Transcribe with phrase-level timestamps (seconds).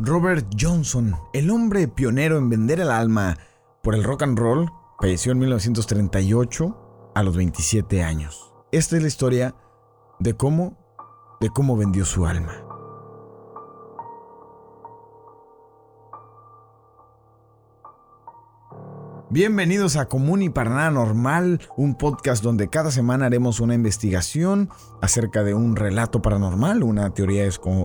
[0.00, 3.38] Robert Johnson, el hombre pionero en vender el alma
[3.82, 4.70] por el rock and roll,
[5.00, 8.52] falleció en 1938 a los 27 años.
[8.72, 9.54] Esta es la historia
[10.18, 10.76] de cómo,
[11.40, 12.63] de cómo vendió su alma.
[19.34, 24.70] Bienvenidos a Común y para nada normal, un podcast donde cada semana haremos una investigación
[25.02, 27.42] acerca de un relato paranormal, una teoría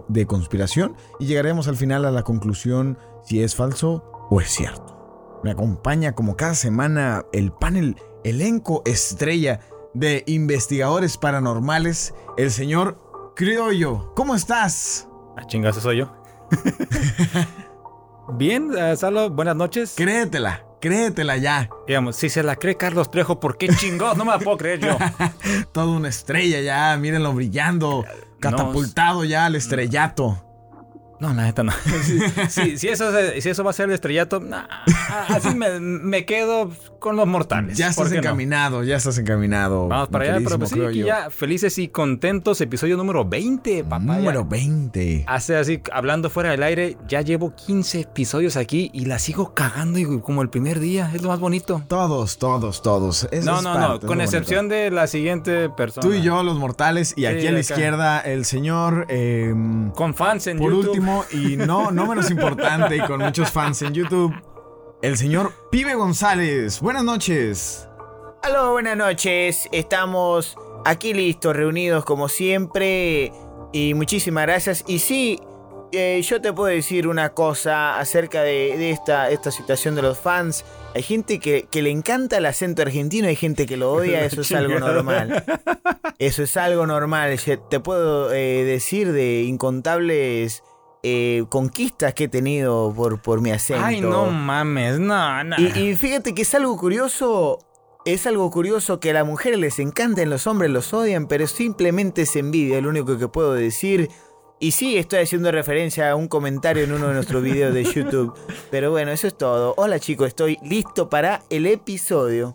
[0.10, 5.40] de conspiración y llegaremos al final a la conclusión si es falso o es cierto.
[5.44, 9.60] Me acompaña como cada semana el panel elenco estrella
[9.96, 14.14] de investigadores paranormales, el señor Criollo.
[14.14, 15.10] ¿Cómo estás?
[15.36, 16.14] A ah, chingas, soy yo.
[18.38, 19.96] Bien, uh, Salo, buenas noches.
[19.98, 20.69] Créetela.
[20.82, 21.70] Créetela ya.
[21.88, 24.18] Digamos, si se la cree Carlos Trejo, ¿por qué chingón?
[24.18, 24.98] No me la puedo creer yo.
[25.72, 28.06] Toda una estrella ya, mírenlo brillando,
[28.40, 30.49] catapultado ya al estrellato.
[31.20, 31.74] No, la neta no.
[32.50, 34.42] si, si, eso, si eso va a ser el estrellato,
[35.28, 37.78] así me, quedo con los mortales.
[37.78, 39.90] Ya estás encaminado, ya estás encaminado.
[39.90, 42.62] Vamos para allá, pero pues sí, ya felices y contentos.
[42.62, 44.00] Episodio número 20, papá.
[44.00, 45.26] Número 20.
[45.28, 50.00] Hace así, hablando fuera del aire, ya llevo 15 episodios aquí y la sigo cagando
[50.00, 51.12] y como el primer día.
[51.14, 51.84] Es lo más bonito.
[51.90, 53.28] Todos, todos, todos.
[53.44, 54.00] no, no, no.
[54.00, 56.08] Con excepción de la siguiente persona.
[56.08, 59.06] Tú y yo, los mortales, y aquí a la izquierda, el señor.
[59.10, 60.98] Em, con fans en por YouTube.
[60.98, 64.34] Por último y no, no menos importante y con muchos fans en YouTube,
[65.02, 66.80] el señor Pibe González.
[66.82, 67.88] Buenas noches.
[68.44, 69.68] Hola, buenas noches.
[69.72, 73.32] Estamos aquí listos, reunidos como siempre.
[73.72, 74.84] Y muchísimas gracias.
[74.88, 75.40] Y sí,
[75.92, 80.66] eh, yo te puedo decir una cosa acerca de, esta, esta situación de los fans.
[80.96, 84.52] Hay gente que, le encanta el acento argentino, hay gente que lo odia, eso es
[84.52, 85.44] algo normal.
[86.18, 87.40] Eso es algo normal.
[87.70, 90.64] Te puedo eh, decir de incontables
[91.02, 93.84] eh, conquistas que he tenido por, por mi acento.
[93.84, 95.56] Ay, no mames, no, no.
[95.58, 97.60] Y, fíjate que es algo curioso.
[98.06, 102.24] Es algo curioso que a las mujeres les encantan, los hombres los odian, pero simplemente
[102.24, 104.10] es envidia, es lo único que puedo decir.
[104.60, 108.34] Y sí, estoy haciendo referencia a un comentario en uno de nuestros videos de YouTube.
[108.72, 109.74] Pero bueno, eso es todo.
[109.78, 112.54] Hola chicos, estoy listo para el episodio.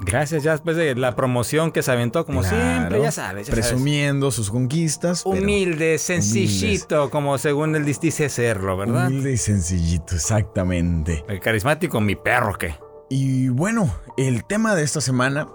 [0.00, 3.48] Gracias, ya después de la promoción que se aventó, como siempre, ya sabes.
[3.48, 5.24] presumiendo sus conquistas.
[5.24, 9.08] Humilde, sencillito, como según él dice serlo, ¿verdad?
[9.08, 11.24] Humilde y sencillito, exactamente.
[11.28, 12.74] El carismático, mi perro, ¿qué?
[13.10, 15.46] Y bueno, el tema de esta semana.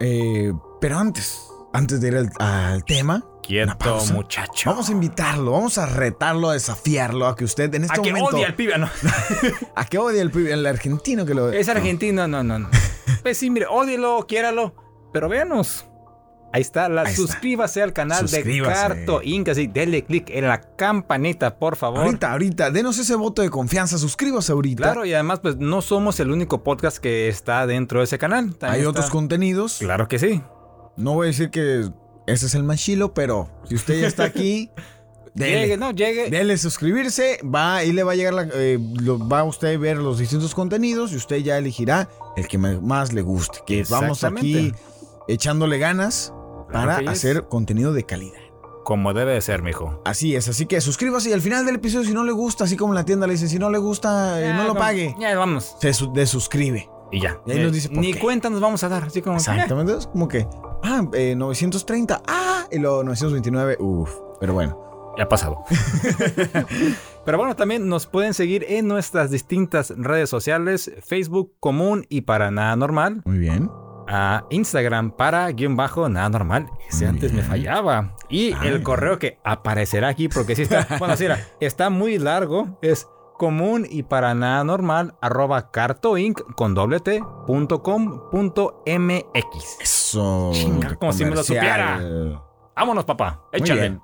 [0.00, 3.24] Eh, pero antes, antes de ir al, tema.
[3.42, 4.70] Quieto, muchacho.
[4.70, 8.26] Vamos a invitarlo, vamos a retarlo, a desafiarlo, a que usted en este momento.
[8.26, 8.90] A que odie al pibe, ¿no?
[9.76, 11.52] a que odie al pibe, el argentino que lo.
[11.52, 12.68] Es argentino, no, no, no.
[13.22, 14.74] Pues sí, mire, ódielo, quiéralo,
[15.12, 15.86] pero véanos.
[16.52, 19.48] Ahí está, la, suscríbase al canal de Carto Inc.
[19.48, 22.00] Así, denle click en la campanita, por favor.
[22.00, 24.84] Ahorita, ahorita, denos ese voto de confianza, suscríbase ahorita.
[24.84, 28.56] Claro, y además, pues no somos el único podcast que está dentro de ese canal.
[28.62, 29.78] Hay otros contenidos.
[29.80, 30.40] Claro que sí.
[30.96, 31.90] No voy a decir que
[32.26, 34.70] ese es el más chilo, pero si usted ya está aquí,
[35.36, 36.30] Llegue, no, llegue.
[36.30, 40.18] Dele suscribirse, va y le va a llegar la, eh, va a usted ver los
[40.18, 43.60] distintos contenidos y usted ya elegirá el que más le guste.
[43.66, 44.72] Que vamos aquí
[45.28, 46.32] echándole ganas
[46.72, 48.40] para hacer contenido de calidad.
[48.84, 50.00] Como debe de ser, mijo.
[50.04, 52.76] Así es, así que suscríbase y al final del episodio, si no le gusta, así
[52.76, 55.14] como en la tienda le dice, si no le gusta, eh, no lo pague.
[55.18, 55.76] Ya, vamos.
[55.80, 56.88] Se desuscribe.
[57.10, 57.40] Y ya.
[57.46, 59.36] Y ahí nos dice, Ni cuenta nos vamos a dar, así como.
[59.36, 60.46] Exactamente, es como que,
[60.82, 64.10] ah, 930, eh, ah, y luego 929, uff,
[64.40, 64.86] pero bueno.
[65.16, 65.64] Ya ha pasado.
[67.24, 72.50] Pero bueno, también nos pueden seguir en nuestras distintas redes sociales, Facebook común y para
[72.50, 73.22] nada normal.
[73.24, 73.70] Muy bien.
[74.08, 76.68] A Instagram para guion bajo nada normal.
[76.88, 78.14] Ese antes me fallaba.
[78.28, 81.26] Y el correo que aparecerá aquí porque sí está, bueno, sí,
[81.58, 82.78] está muy largo.
[82.82, 89.80] Es común y para nada normal arroba cartoinc con doble t punto com punto mx.
[89.80, 90.50] Eso.
[90.52, 92.00] Chinga, como si me lo supiera.
[92.76, 93.42] Vámonos, papá.
[93.52, 93.98] Échale.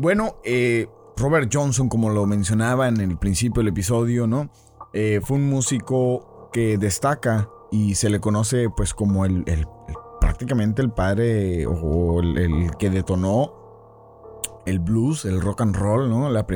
[0.00, 0.88] Bueno, eh,
[1.18, 4.48] Robert Johnson, como lo mencionaba en el principio del episodio, ¿no?
[4.94, 9.44] Eh, fue un músico que destaca y se le conoce pues como el,
[10.18, 13.52] prácticamente el padre o el, que detonó
[14.64, 16.30] el blues, el rock and roll, ¿no?
[16.30, 16.46] La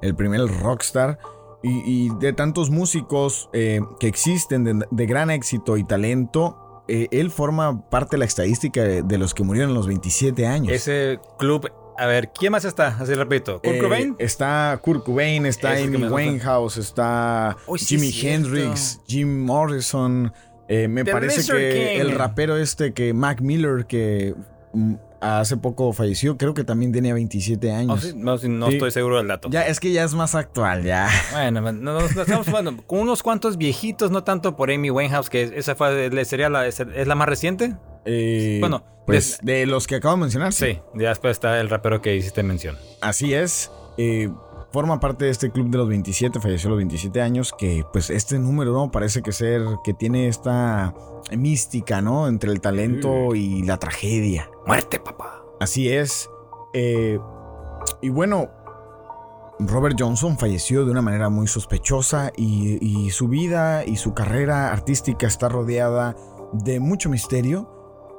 [0.00, 1.18] el primer rockstar.
[1.62, 8.16] Y, de tantos músicos eh, que existen de, gran éxito y talento, él forma parte
[8.16, 10.72] de la estadística de, los que murieron a los 27 años.
[10.72, 12.96] Ese club a ver, ¿quién más está?
[13.00, 13.60] Así repito.
[13.62, 14.16] ¿Kurt eh, Cobain?
[14.18, 20.32] Está Kurt Cobain, está Amy Winehouse, está Jimi Hendrix, Jim Morrison.
[20.68, 24.34] Eh, me parece que el rapero este, que Mac Miller, que
[24.72, 28.00] mm, hace poco falleció, creo que también tenía 27 Oh, años.
[28.02, 28.74] sí, No, sí, no Sí.
[28.74, 29.48] estoy seguro del dato.
[29.50, 31.08] Ya, es que ya es más actual, ya.
[31.32, 35.28] Bueno, no, no, no, estamos bueno, con unos cuantos viejitos, no tanto por Amy Winehouse,
[35.30, 37.76] que esa fue, le- sería la, es la más reciente.
[38.04, 40.66] Eh, Bueno, pues de- de los que acabo de mencionar, sí.
[40.74, 42.76] Sí, ya después está el rapero que hiciste mención.
[43.00, 43.70] Así es.
[43.98, 44.30] eh,
[44.72, 48.08] forma parte de este club de los 27, falleció a los 27 años, que pues
[48.08, 48.90] este número, ¿no?
[48.90, 50.94] Parece que ser, que tiene esta
[51.36, 52.26] mística, ¿no?
[52.26, 54.48] Entre el talento y la tragedia.
[54.66, 55.42] Muerte, papá.
[55.60, 56.30] Así es.
[56.72, 57.18] eh,
[58.00, 58.48] y bueno,
[59.58, 64.72] Robert Johnson falleció de una manera muy sospechosa y, y su vida y su carrera
[64.72, 66.16] artística está rodeada
[66.54, 67.71] de mucho misterio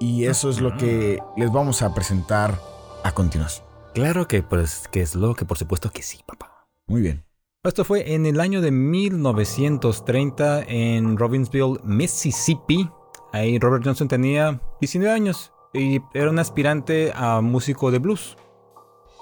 [0.04, 2.60] y eso es lo que les vamos a presentar
[3.06, 3.66] a continuación.
[3.94, 6.68] Claro que, pues, que es lo que por supuesto que sí, papá.
[6.88, 7.24] Muy bien.
[7.64, 12.90] Esto fue en el año de 1930 en Robbinsville, Mississippi.
[13.32, 18.36] Ahí Robert Johnson tenía 19 años y era un aspirante a músico de blues.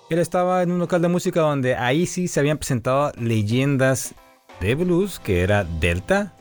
[0.09, 4.15] Él estaba en un local de música donde ahí sí se habían presentado leyendas
[4.59, 6.35] de blues, que era Delta,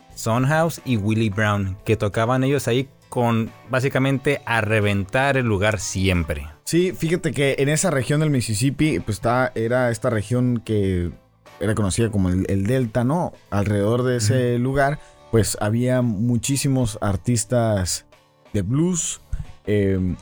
[0.47, 6.47] House y Willie Brown, que tocaban ellos ahí con básicamente a reventar el lugar siempre.
[6.63, 11.11] Sí, fíjate que en esa región del Mississippi, pues está, era esta región que
[11.59, 13.33] era conocida como el, el Delta, ¿no?
[13.49, 14.97] Alrededor de ese lugar,
[15.29, 18.05] pues había muchísimos artistas
[18.53, 19.19] de blues.
[19.65, 20.15] eh,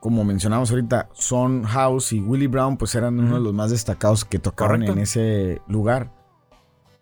[0.00, 4.24] como mencionamos ahorita, Son House y Willie Brown, pues eran uno de los más destacados
[4.24, 4.92] que Correcto.
[4.92, 6.10] en ese lugar.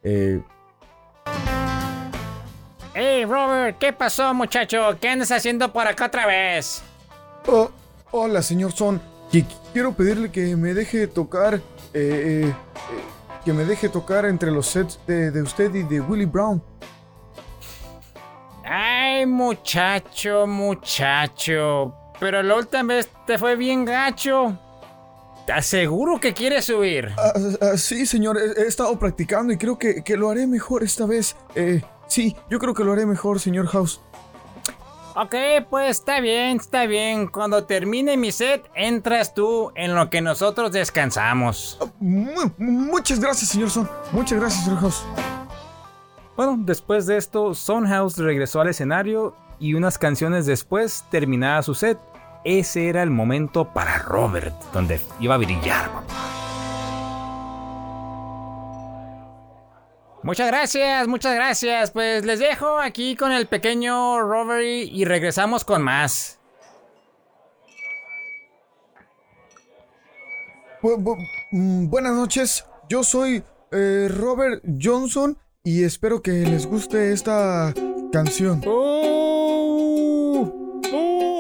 [0.03, 0.43] Eh,
[3.27, 4.97] Robert, ¿qué pasó muchacho?
[5.01, 6.83] ¿Qué andas haciendo por acá otra vez?
[7.47, 7.71] Oh,
[8.11, 9.01] hola, señor Son.
[9.31, 11.55] Qui- Quiero pedirle que me deje tocar.
[11.55, 11.61] eh,
[11.95, 12.55] eh, eh,
[13.45, 16.63] que me deje tocar entre los sets de, de usted y de Willie Brown.
[18.65, 21.95] Ay muchacho, muchacho.
[22.19, 24.59] Pero la última vez te fue bien gacho.
[25.47, 27.11] Te aseguro que quieres subir.
[27.17, 30.83] Ah, ah, sí, señor, he, he estado practicando y creo que, que lo haré mejor
[30.83, 31.37] esta vez.
[31.55, 34.01] Eh, sí, yo creo que lo haré mejor, señor House.
[35.15, 35.35] Ok,
[35.71, 37.29] pues está bien, está bien.
[37.29, 41.79] Cuando termine mi set, entras tú en lo que nosotros descansamos.
[41.81, 43.89] Ah, mu- muchas gracias, señor Son.
[44.13, 45.05] Muchas gracias, señor House.
[46.37, 47.53] Bueno, después de esto,
[47.87, 51.99] House regresó al escenario y unas canciones después terminaba su set.
[52.49, 56.15] Ese era el momento para Robert, donde iba a brillar, papá.
[60.23, 61.91] Muchas gracias, muchas gracias.
[61.91, 66.39] Pues les dejo aquí con el pequeño Robert y regresamos con más.
[70.83, 71.19] Bu- bu-
[71.51, 77.75] mm, buenas noches, yo soy eh, Robert Johnson y espero que les guste esta
[78.13, 78.63] canción.
[78.65, 79.26] ¡Uh!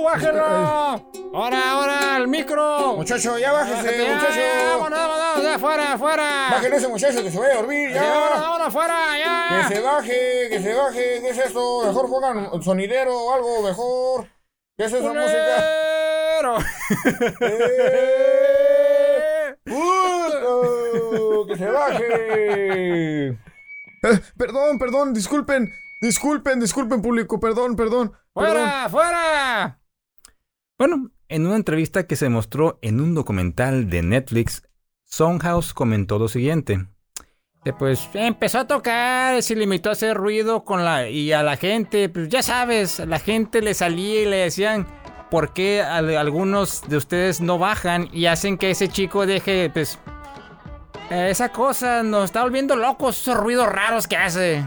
[0.06, 1.02] ¡Bájalo!
[1.34, 2.94] ¡Ahora, ahora, al micro!
[2.94, 4.34] Muchacho, ya bájese, ya, muchacho.
[4.36, 6.48] ya, vámonos, vámonos, ya, fuera, fuera.
[6.52, 9.48] Bajen ese muchacho que se vaya a dormir, Ya, vámonos, vámonos, fuera, ya.
[9.68, 11.20] Que se baje, que se baje.
[11.20, 11.82] ¿Qué es esto?
[11.86, 14.28] Mejor pongan sonidero o algo mejor.
[14.78, 16.62] ¿Qué es esa música?
[17.40, 19.54] ¡Eh!
[19.66, 21.46] ¡Uh!
[21.48, 23.28] ¡Que se baje!
[23.28, 23.38] Eh,
[24.38, 28.12] perdón, perdón, disculpen, disculpen, disculpen público, perdón, perdón.
[28.32, 28.54] perdón.
[28.54, 29.80] ¡Fuera, fuera!
[30.78, 34.62] Bueno, en una entrevista que se mostró en un documental de Netflix,
[35.40, 36.86] House comentó lo siguiente.
[37.78, 42.08] Pues empezó a tocar, se limitó a hacer ruido con la y a la gente,
[42.08, 44.86] pues ya sabes, a la gente le salía y le decían
[45.32, 49.98] por qué al- algunos de ustedes no bajan y hacen que ese chico deje, pues
[51.10, 54.64] esa cosa nos está volviendo locos esos ruidos raros que hace.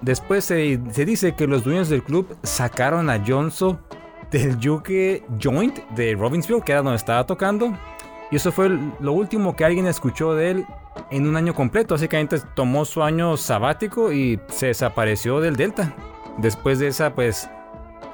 [0.00, 3.80] Después se, se dice que los dueños del club sacaron a Johnson
[4.32, 7.76] del Yuke Joint de Robbinsville, que era donde estaba tocando.
[8.30, 10.66] Y eso fue lo último que alguien escuchó de él
[11.10, 11.94] en un año completo.
[11.94, 15.94] Básicamente tomó su año sabático y se desapareció del Delta.
[16.38, 17.50] Después de esa, pues,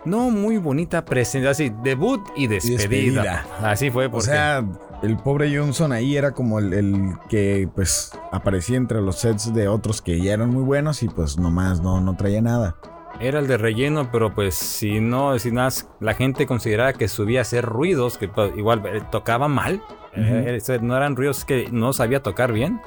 [0.05, 2.79] no muy bonita presencia, así, debut y despedida.
[2.79, 3.47] despedida.
[3.63, 4.65] Así fue, O porque sea,
[5.03, 9.69] el pobre Johnson ahí era como el, el que pues aparecía entre los sets de
[9.69, 12.77] otros que ya eran muy buenos y pues nomás no, no traía nada.
[13.21, 15.71] Era el de relleno, pero pues si no, si nada,
[16.01, 19.83] la gente consideraba que subía a hacer ruidos, que pues, igual eh, tocaba mal.
[20.15, 22.81] Eh, eh, no eran ruidos que no sabía tocar bien.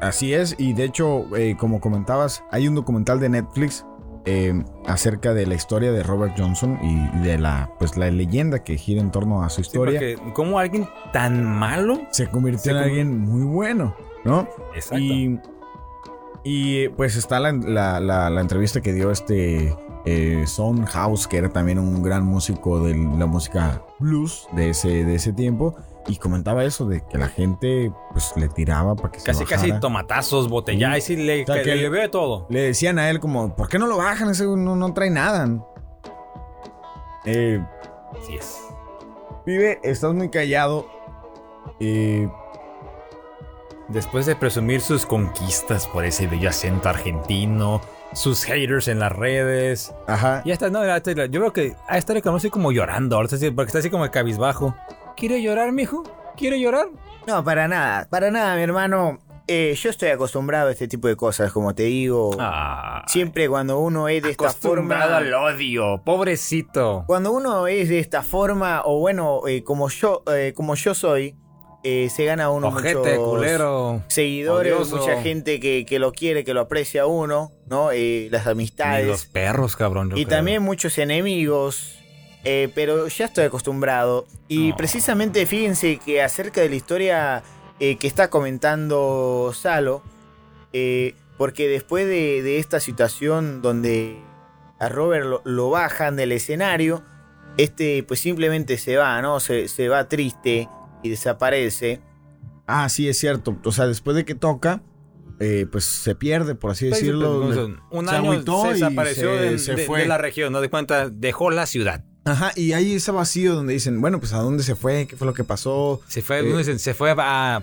[0.00, 3.86] Así es, y de hecho, eh, como comentabas, hay un documental de Netflix
[4.26, 4.52] eh,
[4.86, 9.00] acerca de la historia de Robert Johnson y de la pues la leyenda que gira
[9.00, 10.00] en torno a su Sí, historia.
[10.00, 12.00] porque como alguien tan malo.
[12.10, 14.48] se convirtió Se en alguien muy bueno, ¿no?
[14.74, 14.96] Exacto.
[14.98, 15.38] Y,
[16.44, 19.74] y pues está la, la- la- la entrevista que dio este
[20.06, 25.04] eh, Son House, que era también un gran músico de la música blues de ese,
[25.04, 25.74] de ese tiempo.
[26.06, 29.68] Y comentaba eso de que la gente pues le tiraba para que se Casi, casi
[29.68, 29.80] bajara.
[29.80, 32.46] tomatazos, botellas, y le, O sea, que que- le ve todo.
[32.50, 34.28] Le decían a él como, ¿por qué no lo bajan?
[34.28, 35.48] Ese no, no trae nada.
[37.24, 37.58] Eh,
[38.20, 38.60] Así es.
[39.46, 40.86] Pibe, estás muy callado.
[41.80, 42.28] Eh,
[43.88, 47.80] Después de presumir sus conquistas por ese bello acento argentino,
[48.14, 49.94] sus haters en las redes.
[50.06, 50.42] ajá.
[50.44, 53.36] Y hasta, no, hasta- yo veo que a esta le conoce como llorando, ahora está
[53.54, 54.74] porque está así como cabizbajo.
[55.16, 56.02] ¿Quiere llorar, mijo?
[56.36, 56.86] ¿Quiere llorar?
[57.26, 59.18] No, para nada, para nada, mi hermano.
[59.46, 62.30] Eh, yo estoy acostumbrado a este tipo de cosas, como te digo.
[62.40, 65.16] Ah, Siempre cuando uno es de esta acostumbrado forma.
[65.18, 67.04] al odio, pobrecito.
[67.06, 71.36] Cuando uno es de esta forma, o bueno, eh, como yo, eh, como yo soy,
[71.84, 74.02] eh, se gana uno Ojete, muchos culero.
[74.08, 74.96] seguidores, odioso.
[74.96, 77.90] mucha gente que, que lo quiere, que lo aprecia a uno, ¿no?
[77.92, 79.06] Eh, las amistades.
[79.06, 80.10] los perros, cabrón.
[80.10, 80.38] yo Y creo.
[80.38, 81.98] también muchos enemigos.
[82.44, 84.26] eh, pero ya estoy acostumbrado.
[84.48, 84.76] Y No.
[84.76, 87.42] precisamente fíjense que acerca de la historia
[87.78, 90.02] que está comentando Salo,
[91.36, 94.16] porque después de, de esta situación donde
[94.78, 97.02] a Robert lo, lo bajan del escenario,
[97.56, 99.40] este pues simplemente se va, ¿no?
[99.40, 100.68] Se, se va triste
[101.04, 102.00] y desaparece.
[102.66, 103.56] Ah, sí, es cierto.
[103.64, 104.82] O sea, después de que toca,
[105.38, 107.42] eh, pues se pierde, por así Sí, sí, decirlo.
[107.44, 107.58] pues,
[107.90, 110.00] un se año se y desapareció se- de, se de- fue.
[110.00, 112.04] de la región, no de cuenta, dejó la ciudad.
[112.24, 115.26] Ajá, y hay ese vacío donde dicen, bueno, pues a dónde se fue, qué fue
[115.26, 116.00] lo que pasó.
[116.08, 117.62] Se fue, Eh, dicen, se fue a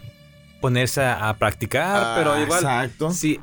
[0.61, 2.59] ponerse a, a practicar, Ah, pero igual.
[2.59, 3.09] Exacto.
[3.11, 3.39] Sí.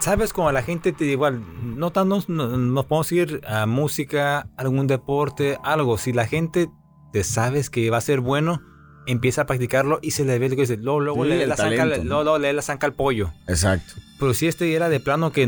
[0.00, 1.42] Sabes, como la gente te igual,
[1.78, 5.96] no tan nos, no- nos podemos ir a música, algún deporte, algo.
[5.96, 6.68] Si la gente
[7.10, 8.60] te sabes que va a ser bueno,
[9.06, 10.76] empieza a practicarlo y se le ve lo que dice.
[10.76, 12.08] Luego, luego Sí, le, el la zanca, talento, ¿no?
[12.08, 13.30] luego, luego le la zanca al pollo.
[13.48, 13.94] Exacto.
[14.18, 15.46] Pero si este era de plano que,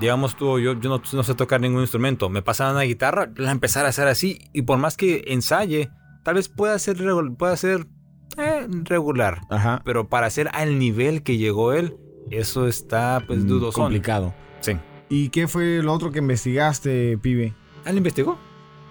[0.00, 3.50] digamos tú, yo, yo no, no sé tocar ningún instrumento, me pasaban una guitarra, la
[3.52, 5.90] empezar a hacer así, y por más que ensaye,
[6.24, 6.96] tal vez pueda ser,
[7.38, 7.86] pueda ser
[8.38, 9.40] eh, regular.
[9.50, 9.82] Ajá.
[9.84, 11.96] Pero para ser al nivel que llegó él,
[12.30, 13.80] eso está pues Mm, dudoso.
[13.82, 14.34] Complicado.
[14.60, 14.72] Sí.
[15.08, 17.54] ¿Y qué fue lo otro que investigaste, pibe?
[17.84, 18.36] ¿Ah, lo investigó?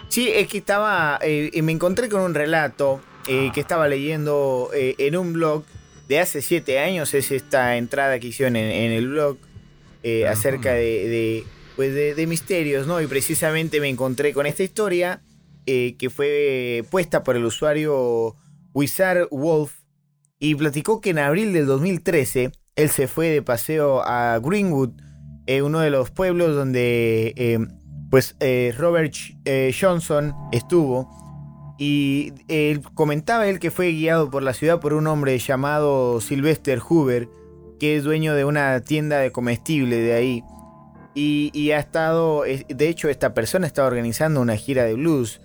[0.08, 1.20] Sí, es que estaba.
[1.22, 5.64] eh, y me encontré con un relato eh, que estaba leyendo eh, en un blog
[6.08, 7.14] de hace siete años.
[7.16, 9.38] Es esta entrada que hicieron en, en el blog
[10.04, 11.44] eh, acerca de, de,
[11.76, 13.02] pues de, de misterios, ¿no?
[13.02, 15.22] Y precisamente me encontré con esta historia
[15.66, 18.36] que fue puesta por el usuario
[18.76, 19.74] Wizard Wolf
[20.38, 24.92] y platicó que en abril del 2013 él se fue de paseo a Greenwood,
[25.64, 27.60] uno de los pueblos donde
[28.12, 28.36] pues
[28.78, 29.16] Robert
[29.82, 31.25] Johnson estuvo
[31.78, 36.80] y él comentaba él que fue guiado por la ciudad por un hombre llamado Sylvester
[36.80, 37.28] Hoover
[37.80, 40.44] que es dueño de una tienda de comestible de ahí
[41.14, 45.42] y, ha estado es- de hecho esta persona está organizando una gira de blues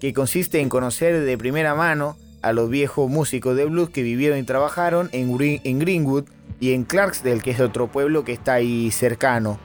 [0.00, 4.38] que consiste en conocer de primera mano a los viejos músicos de blues que vivieron
[4.38, 6.24] y trabajaron en, en Greenwood
[6.60, 9.58] y en Clarksdale, que es otro pueblo que está ahí cercano.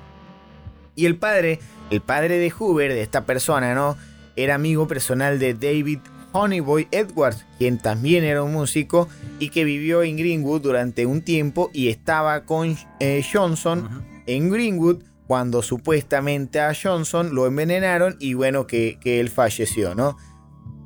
[0.96, 1.60] Y el padre,
[1.92, 3.98] el padre de Hoover, de esta persona, ¿no?
[4.39, 6.00] Era amigo personal de David
[6.31, 11.69] Honeyboy Edwards, quien también era un músico y que vivió en Greenwood durante un tiempo
[11.74, 18.65] y estaba con eh, Johnson en Greenwood cuando supuestamente a Johnson lo envenenaron y bueno
[18.65, 20.15] que, que él falleció, ¿no?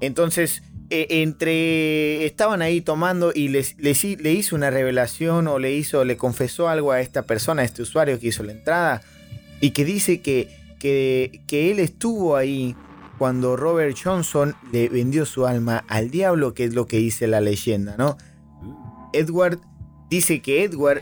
[0.02, 6.04] Entonces, eh, entre estaban ahí tomando y les, le hizo una revelación o le hizo,
[6.06, 9.04] le confesó algo a esta persona, a este usuario que hizo la entrada,
[9.62, 12.76] y que dice que, que, que él estuvo ahí
[13.18, 17.42] cuando Robert Johnson le vendió su alma al diablo, que es lo que dice la
[17.42, 18.18] leyenda, ¿no?
[19.14, 19.60] Edward
[20.10, 21.02] dice que Edward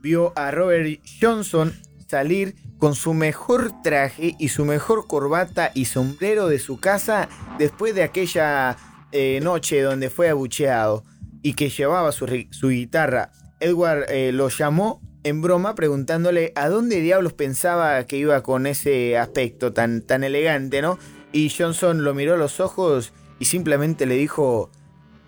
[0.00, 1.72] vio a Robert Johnson
[2.08, 7.94] salir con su mejor traje y su mejor corbata y sombrero de su casa después
[7.94, 8.76] de aquella
[9.12, 11.04] eh, noche donde fue abucheado
[11.42, 13.30] y que llevaba su, su guitarra.
[13.60, 19.16] Edward eh, lo llamó en broma preguntándole a dónde diablos pensaba que iba con ese
[19.18, 20.98] aspecto tan, tan elegante, ¿no?
[21.32, 24.70] Y Johnson lo miró a los ojos y simplemente le dijo,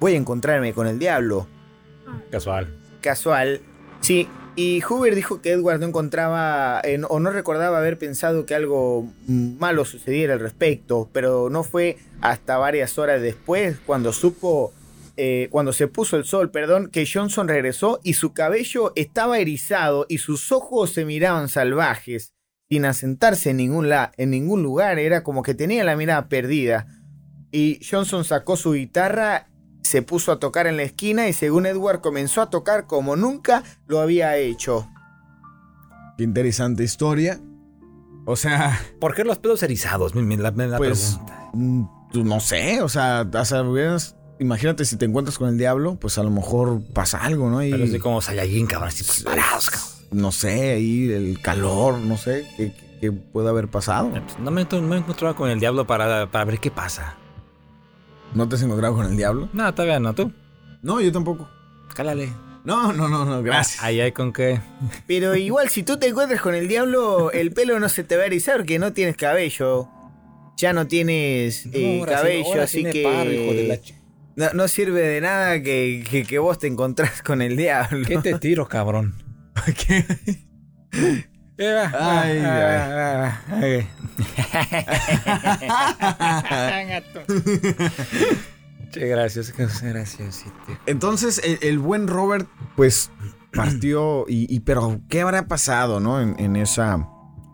[0.01, 1.47] voy a encontrarme con el diablo
[2.31, 2.69] Casual.
[3.01, 3.61] casual.
[4.01, 8.55] Sí, y Hoover dijo que Edward no encontraba eh, o no recordaba haber pensado que
[8.55, 14.73] algo malo sucediera al respecto, pero no fue hasta varias horas después cuando supo,
[15.17, 20.07] eh, cuando se puso el sol, perdón, que Johnson regresó y su cabello estaba erizado
[20.09, 22.35] y sus ojos se miraban salvajes,
[22.69, 26.87] sin asentarse en ningún, la- en ningún lugar, era como que tenía la mirada perdida.
[27.53, 29.49] Y Johnson sacó su guitarra
[29.83, 33.63] se puso a tocar en la esquina y según Edward comenzó a tocar como nunca
[33.87, 34.89] lo había hecho.
[36.17, 37.39] Qué interesante historia.
[38.25, 40.15] O sea, ¿Por qué los pelos erizados?
[40.15, 41.51] Mi- La, la pues, pregunta.
[41.53, 43.27] mm, pues, no sé, o sea,
[43.69, 47.63] hubieras- imagínate si te encuentras con el diablo, pues a lo mejor pasa algo, ¿no?
[47.63, 49.89] Y, Pero así como Saiyajin, cabrón, así pues, parados, cabrón.
[50.13, 54.11] no sé, ahí el calor, no sé, qué, qué- puede haber pasado.
[54.11, 57.17] Pues, No me, no me he encontrado con el diablo para, para ver qué pasa.
[58.35, 59.49] ¿No te has encontrado con el diablo?
[59.53, 60.33] No, todavía no, tú.
[60.83, 61.49] No, yo tampoco.
[61.95, 62.31] Cálale.
[62.65, 63.83] No, no, no, no, gracias.
[63.85, 64.59] Ahí hay con qué.
[65.07, 68.23] Pero igual, si tú te encuentras con el diablo, el pelo no se te va
[68.23, 69.89] a erizar porque no tienes cabello.
[70.57, 73.03] Ya no tienes eh, Ahora sí- cabello, ahora así tiene que.
[73.05, 73.79] paro, hijo de la
[74.37, 78.07] no, no sirve de nada que, que- que vos te encontrás con el diablo.
[78.07, 79.15] ¿Qué te tiro, cabrón?
[79.87, 80.05] ¿Qué?
[81.57, 82.79] Eh, va, va, Ay, va, ay.
[82.79, 83.41] va, va, va.
[88.91, 90.45] Che, gracias, gracias.
[90.87, 93.11] Entonces, el, el buen Robert, pues,
[93.53, 96.21] partió y, y- pero, ¿qué habrá pasado, no?
[96.21, 97.09] En, en esa...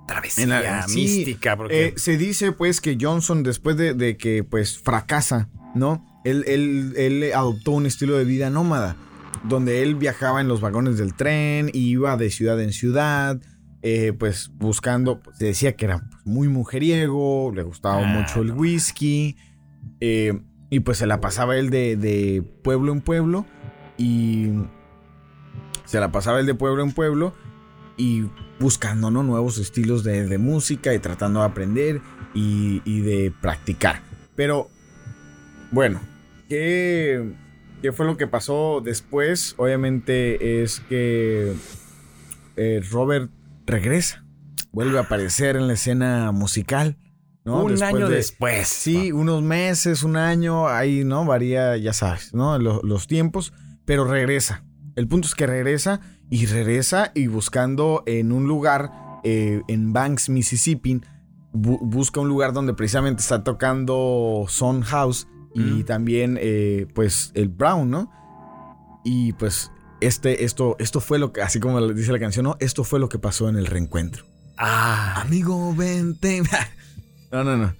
[0.06, 4.16] Travesía En la- sí, mística, porque Eh, se dice, pues, que Johnson, después de, de
[4.18, 6.04] que, pues, fracasa, ¿no?
[6.24, 8.96] Él, él- él adoptó un estilo de vida nómada,
[9.44, 13.40] donde él viajaba en los vagones del tren, y iba de ciudad en ciudad,
[13.82, 18.42] eh, pues, buscando, pues, se decía que era pues, muy mujeriego, le gustaba Ah, mucho
[18.42, 19.36] el whisky,
[20.00, 23.46] eh, y pues se la pasaba él de, de pueblo en pueblo,
[23.96, 24.48] y
[25.86, 27.32] se la pasaba él de pueblo en pueblo,
[27.96, 28.24] y
[28.58, 29.22] buscando ¿no?
[29.22, 32.00] nuevos estilos de, de música y tratando de aprender
[32.34, 34.02] y, y de practicar.
[34.36, 34.68] Pero,
[35.70, 36.00] bueno,
[36.48, 37.32] ¿qué,
[37.82, 39.54] qué fue lo que pasó después?
[39.58, 41.54] Obviamente es que
[42.56, 43.30] eh, Robert
[43.66, 44.24] regresa,
[44.72, 46.96] vuelve a aparecer en la escena musical.
[47.44, 47.64] ¿no?
[47.64, 48.68] un Después año de- después.
[48.68, 51.24] Sí, unos meses, un año, ahí, ¿no?
[51.24, 52.58] Varía, ya sabes, ¿no?
[52.58, 53.54] Lo- los tiempos,
[53.86, 54.62] pero regresa.
[54.94, 58.90] El punto es que regresa y regresa y buscando en un lugar,
[59.24, 61.00] eh, en Banks, Mississippi,
[61.54, 65.84] bu- busca un lugar donde precisamente está tocando Son House y Mm.
[65.84, 68.10] también, eh, pues, el Brown, ¿no?
[69.04, 72.56] Y pues, este, esto, esto fue lo que, así como dice la canción, ¿no?
[72.60, 74.24] Esto fue lo que pasó en el reencuentro.
[74.56, 76.42] Ah, Amigo, vente.
[77.32, 77.74] no, no, no.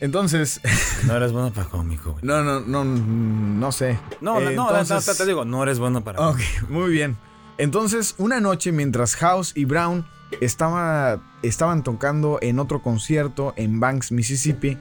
[0.00, 0.60] Entonces,
[1.06, 2.24] no eres bueno para cómico, güey.
[2.24, 3.98] no, no, no, no sé.
[4.20, 7.16] No, no, Eh, no, no, entonces- te digo, no eres bueno para Ok, muy bien.
[7.58, 10.06] Entonces, una noche mientras House y Brown
[10.40, 14.78] estaba, estaban tocando en otro concierto en Banks, Mississippi,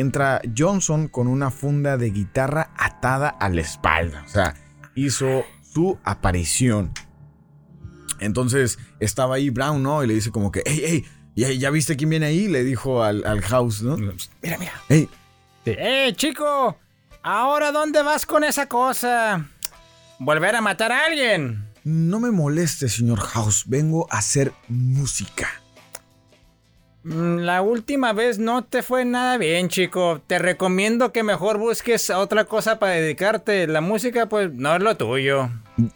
[0.00, 4.22] entra Johnson con una funda de guitarra atada a la espalda.
[4.26, 4.54] O sea,
[4.94, 6.92] hizo su aparición.
[8.18, 10.02] Entonces, estaba ahí Brown, ¿no?
[10.02, 12.48] Y le dice como que, hey, hey, ¿ya, ya viste quién viene ahí?
[12.48, 13.96] Le dijo al, al House, ¿no?
[13.96, 14.72] Mira, mira.
[14.88, 15.08] Hey,
[15.64, 16.76] ¡Eh, chico!
[17.22, 19.46] ¿Ahora dónde vas con esa cosa?
[20.18, 21.70] ¿Volver a matar a alguien?
[21.84, 23.64] no me moleste, señor House.
[23.66, 25.59] Vengo a hacer música.
[27.02, 30.20] Mm, La última vez no te fue nada bien, chico.
[30.26, 33.66] Te recomiendo que mejor busques otra cosa para dedicarte.
[33.66, 35.48] La música, pues, no es lo tuyo.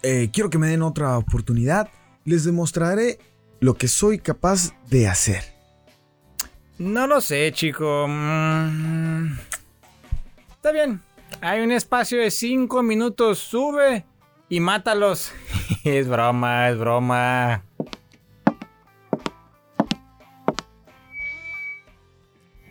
[0.03, 1.89] Eh, quiero que me den otra oportunidad.
[2.25, 3.19] Les demostraré
[3.61, 5.45] lo que soy capaz de hacer.
[6.79, 8.07] No lo sé, chico.
[8.09, 9.37] Mm,
[10.57, 11.01] Está bien.
[11.43, 13.39] Hay un espacio de cinco minutos.
[13.39, 14.05] Sube
[14.49, 15.33] y mátalos.
[15.85, 17.63] es broma, es broma.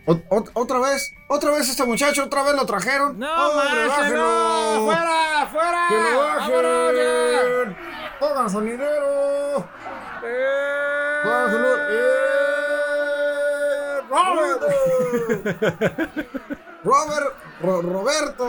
[0.05, 1.13] ¿Otra vez?
[1.29, 2.25] ¿Otra vez este muchacho?
[2.25, 3.17] ¿Otra vez lo trajeron?
[3.17, 3.87] No, ¡Hombre, no.
[3.89, 4.81] bájenlo!
[4.85, 5.85] ¡Fuera, fuera!
[5.89, 7.77] ¡Que lo bajen!
[8.19, 9.65] ¡Pongan sonidero!
[10.25, 11.21] Eh.
[11.25, 11.67] ¡Bájenlo!
[11.89, 12.03] ¡Eh!
[14.09, 14.61] ¡Robert!
[16.83, 17.33] ¡Robert!
[17.61, 18.45] Ro- ¡Roberto!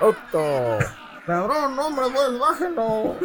[0.00, 0.78] Otto.
[1.26, 3.16] ¡Cabrón, hombre, pues bájenlo!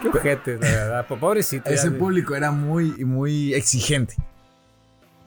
[0.00, 1.06] Qué ojete, la verdad.
[1.06, 1.68] po- Pobrecito.
[1.70, 4.16] Ese público era muy, muy exigente.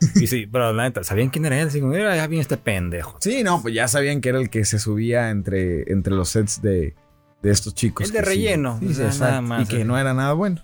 [0.14, 1.68] Y sí, pero la neta, ¿sabían quién era él?
[1.68, 3.16] Así como, mira, ya viene este pendejo.
[3.20, 6.60] Sí, no, pues ya sabían que era el que se subía entre, entre los sets
[6.62, 6.94] de,
[7.42, 8.06] de estos chicos.
[8.06, 9.84] El de sí- relleno, sí, o sea, nada más, Y que eh.
[9.84, 10.62] no era nada bueno.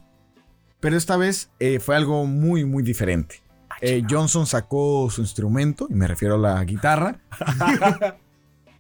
[0.81, 3.37] Pero esta vez eh, fue algo muy, muy diferente.
[3.81, 7.21] Eh, Johnson sacó su instrumento, y me refiero a la guitarra.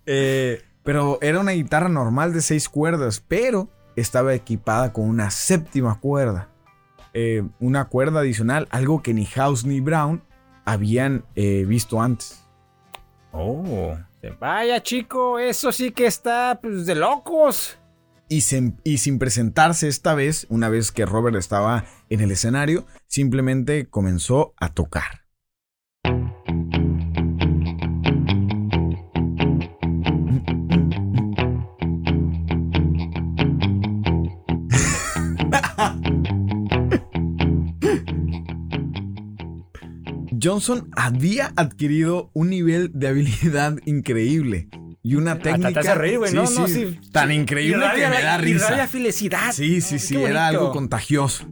[0.06, 6.00] Eh, pero era una guitarra normal de seis cuerdas, pero estaba equipada con una séptima
[6.00, 6.48] cuerda.
[7.14, 10.22] Eh, una cuerda adicional, algo que ni House ni Brown
[10.64, 12.44] habían eh, visto antes.
[13.32, 13.96] Oh.
[14.38, 17.78] Vaya, chico, eso sí que está pues, de locos.
[18.28, 22.86] Y, sin- y sin presentarse esta vez, una vez que Robert estaba en el escenario,
[23.08, 25.21] simplemente comenzó a tocar.
[40.42, 44.68] Johnson había adquirido un nivel de habilidad increíble
[45.02, 45.80] y una técnica.
[45.82, 46.42] te hace reír, ¿no?
[46.50, 46.98] No, sí.
[47.12, 48.66] Tan increíble que me da risa.
[48.66, 49.52] Irradia felicidad.
[49.52, 50.60] Sí, sí, sí, qué era bonito.
[50.60, 51.46] algo contagioso.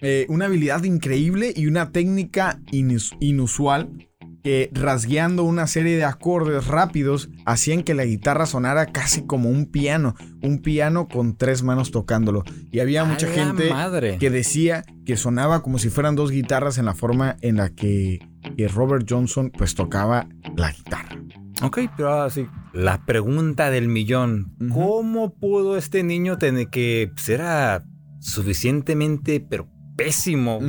[0.00, 4.03] Eh, una habilidad increíble y una técnica inus- inusual
[4.44, 9.64] que rasgueando una serie de acordes rápidos hacían que la guitarra sonara casi como un
[9.64, 12.44] piano, un piano con tres manos tocándolo.
[12.70, 14.18] Y había mucha gente madre.
[14.18, 18.18] que decía que sonaba como si fueran dos guitarras en la forma en la que,
[18.58, 21.18] que Robert Johnson pues tocaba la guitarra.
[21.62, 22.46] Ok, pero ahora sí.
[22.74, 24.54] La pregunta del millón.
[24.74, 27.82] ¿Cómo pudo este niño tener que pues, era
[28.20, 30.60] suficientemente, pero pésimo,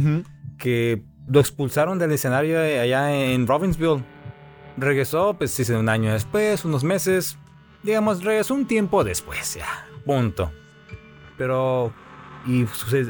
[0.57, 4.03] que lo expulsaron del escenario allá en Robbinsville?
[4.77, 7.37] Regresó, pues sí, un año después, unos meses.
[7.83, 9.87] Digamos, regresó un tiempo después, ya.
[10.05, 10.51] Punto.
[11.37, 11.93] Pero.
[12.45, 12.65] Y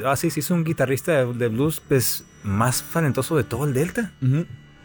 [0.06, 4.12] así se hizo un guitarrista de, blues, pues más talentoso de todo el Delta.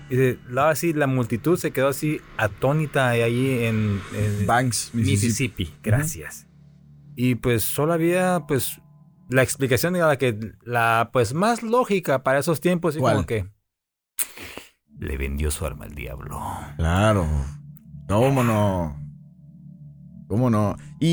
[0.09, 5.63] Y de, la, así, la multitud se quedó así atónita ahí en, en Banks, Mississippi.
[5.63, 5.73] Mississippi.
[5.81, 6.47] Gracias.
[7.15, 8.80] Y pues solo había, pues,
[9.31, 12.95] la explicación era la que, la, pues, más lógica para esos tiempos.
[12.95, 13.15] Y ¿Cuál?
[13.15, 13.47] como que
[14.99, 16.39] le vendió su alma al diablo.
[16.77, 17.25] Claro.
[18.07, 18.95] ¿Cómo no?
[20.27, 20.75] ¿Cómo no?
[20.99, 21.07] Y,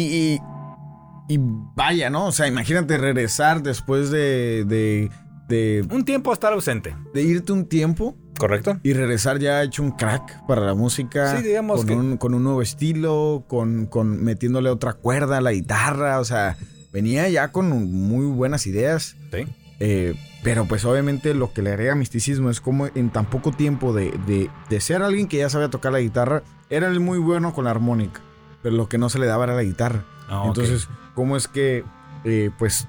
[1.29, 2.27] y, y vaya, ¿no?
[2.27, 5.11] O sea, imagínate regresar después de, de,
[5.49, 6.95] de, Un tiempo estar ausente.
[7.15, 8.79] de irte un tiempo ¿Correcto?
[8.83, 11.37] y regresar ya hecho un crack para la música.
[11.37, 15.41] Sí, digamos con, que- un, con un nuevo estilo, con, con metiéndole otra cuerda a
[15.41, 16.21] la guitarra.
[16.21, 16.57] O sea,
[16.93, 19.17] venía ya con muy buenas ideas.
[19.33, 19.47] Sí.
[19.81, 23.93] Eh, pero pues obviamente lo que le agrega misticismo es como en tan poco tiempo
[23.93, 27.53] de, de- de ser alguien que ya sabía tocar la guitarra, era él muy bueno
[27.55, 28.21] con la armónica,
[28.63, 30.05] pero lo que no se le daba era la guitarra.
[30.31, 30.47] Ok.
[30.49, 31.85] Entonces, ¿cómo es que
[32.25, 32.87] eh, pues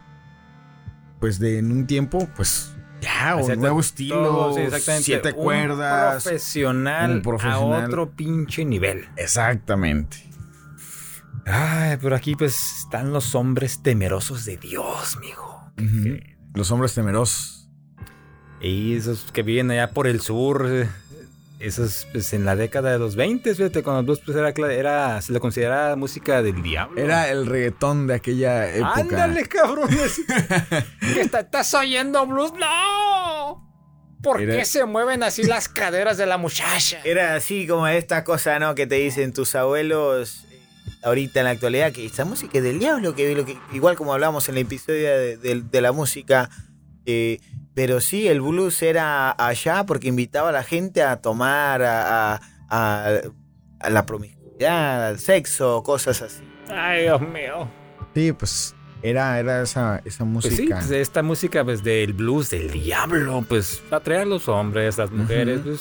[1.20, 3.62] pues de en un tiempo pues ya un Exacto.
[3.62, 5.04] nuevo estilo, sí, exactamente.
[5.06, 7.82] siete Un cuerdas, profesional, Un profesional.
[7.84, 9.06] a otro pinche nivel.
[9.16, 10.18] exactamente.
[11.46, 15.72] Ay, pero aquí pues están los hombres temerosos de Dios, mijo.
[16.54, 17.70] Los hombres temerosos.
[18.62, 20.90] Y esos que viven allá por el sur, eh,
[21.60, 25.22] esos pues en la década de los 20, fíjate, cuando el blues pues era, era
[25.22, 27.00] se le consideraba música del diablo.
[27.02, 28.94] Era el reggaetón de aquella época.
[28.96, 30.22] Ándale, cabrones.
[31.00, 32.52] ¿Qué está- ¿Estás oyendo blues?
[32.54, 33.66] ¡No!
[34.22, 37.00] ¿Por Era- qué se mueven así las caderas de la muchacha?
[37.06, 38.76] Era así como esta cosa, ¿no?
[38.76, 40.46] Que te dicen tus abuelos
[41.04, 44.14] ahorita en la actualidad, que esta música es del diablo, que, lo que igual como
[44.14, 46.50] hablamos en el episodio de, de- de la música,
[47.06, 47.40] eh,
[47.74, 52.42] pero sí, el blues era allá porque invitaba a la gente a tomar, a, a-
[52.70, 53.20] a-
[53.80, 56.44] a la promiscuidad, al sexo, cosas así.
[56.70, 57.70] Ay, Dios mío.
[58.14, 60.76] Sí, pues era, era esa, esa Pues sí, música.
[60.80, 65.62] pues, esta música pues del blues del diablo, pues atraer a los hombres, las mujeres,
[65.64, 65.80] pues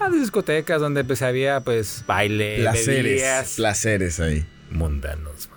[0.00, 3.04] a discotecas donde pues había pues baile, placeres.
[3.04, 4.46] bebidas, Placeres ahí.
[4.70, 5.48] mundanos.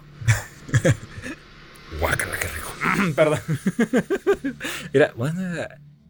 [2.00, 3.14] Guácala, qué rico.
[3.16, 3.40] Perdón.
[4.94, 5.42] Mira, bueno,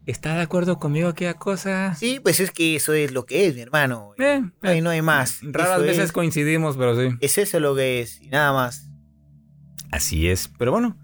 [0.06, 1.94] ¿está de acuerdo conmigo aquella cosa?
[1.94, 4.14] Sí, pues es que eso es lo que es, mi hermano.
[4.18, 5.40] Eh, No hay, no hay más.
[5.42, 7.16] raras Eso veces es, coincidimos, pero sí.
[7.20, 8.88] es eso lo que es, y nada más.
[9.90, 10.96] Así es, pero bueno,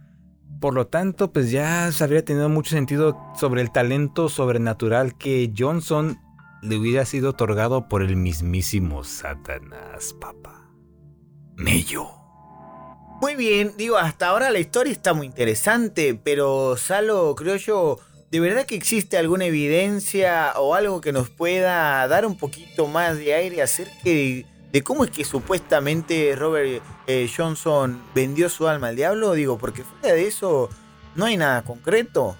[0.60, 5.52] por lo tanto, pues ya se habría tenido mucho sentido sobre el talento sobrenatural que
[5.56, 6.18] Johnson
[6.62, 10.70] le hubiera sido otorgado por el mismísimo Satanás, papá.
[11.56, 12.06] Mello.
[13.20, 17.98] Muy bien, digo, hasta ahora la historia está muy interesante, pero Salo, creo yo,
[18.30, 23.18] ¿de verdad que existe alguna evidencia o algo que nos pueda dar un poquito más
[23.18, 24.46] de aire acerca de,
[24.84, 29.32] cómo es que supuestamente Robert eh, Johnson vendió su alma al diablo?
[29.32, 30.68] Digo, porque fuera de eso
[31.16, 32.36] no hay nada concreto.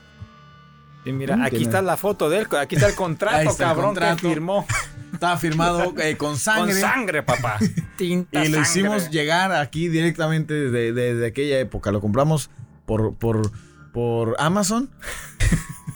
[1.08, 3.64] Y mira, Mm, aquí tiene- está la foto de él, aquí está el contrato, está
[3.64, 4.16] el cabrón, contrato.
[4.22, 4.66] que firmó.
[5.12, 6.72] Estaba firmado eh, con sangre.
[6.72, 7.58] Con sangre, papá.
[7.96, 8.70] Tinta Y lo sangre.
[8.70, 11.90] hicimos llegar aquí directamente desde, desde aquella época.
[11.90, 12.50] Lo compramos
[12.86, 13.50] por, por,
[13.92, 14.90] por Amazon.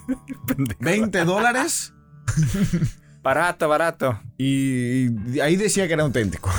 [0.80, 1.92] 20 dólares.
[3.22, 4.20] Barato, barato.
[4.38, 6.50] Y, y ahí decía que era auténtico.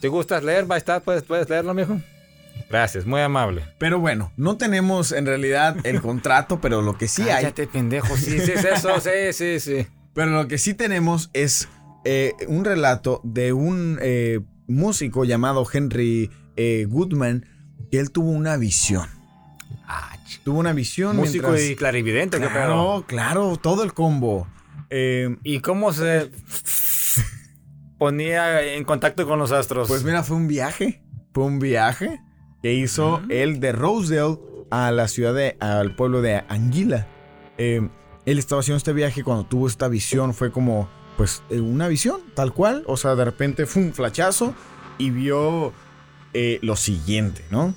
[0.00, 0.66] ¿Te gustas leer?
[1.04, 2.00] Puedes, puedes leerlo, mijo.
[2.72, 3.66] Gracias, muy amable.
[3.78, 7.42] Pero bueno, no tenemos en realidad el contrato, pero lo que sí hay.
[7.44, 8.16] Cállate, pendejo.
[8.16, 8.98] Sí, sí, es eso.
[8.98, 9.86] Sí, sí, sí.
[10.14, 11.68] Pero lo que sí tenemos es
[12.06, 17.44] eh, un relato de un eh, músico llamado Henry eh, Goodman,
[17.90, 19.06] que él tuvo una visión.
[19.86, 21.16] Ah, Tuvo una visión.
[21.16, 22.52] Músico mientras- y clarividente, qué pedo.
[22.54, 24.46] Claro, claro, todo el combo.
[24.88, 26.30] Eh, ¿Y cómo se
[27.98, 29.88] ponía en contacto con los astros?
[29.88, 31.02] pues mira, fue un viaje.
[31.34, 32.20] Fue un viaje
[32.62, 33.30] que hizo Mm.
[33.30, 34.38] él de Rosedale
[34.70, 37.06] a la ciudad de, al pueblo de Anguila.
[37.58, 37.86] Eh,
[38.24, 42.20] él estaba haciendo este viaje cuando tuvo esta visión, fue como, pues, eh, una visión,
[42.34, 42.84] tal cual.
[42.86, 44.54] O sea, de repente fue un flachazo
[44.98, 45.72] y vio
[46.34, 47.74] eh, lo siguiente, ¿no?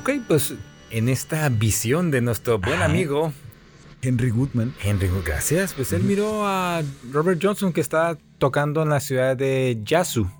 [0.00, 0.54] Ok, pues
[0.90, 2.86] en esta visión de nuestro buen Ajá.
[2.86, 3.32] amigo
[4.00, 4.72] Henry Goodman.
[4.82, 6.82] Henry, gracias, pues él miró a
[7.12, 10.30] Robert Johnson que está tocando en la ciudad de Yasu,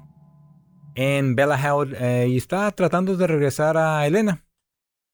[1.01, 4.45] en Bella Howard, eh, y está tratando de regresar a Elena.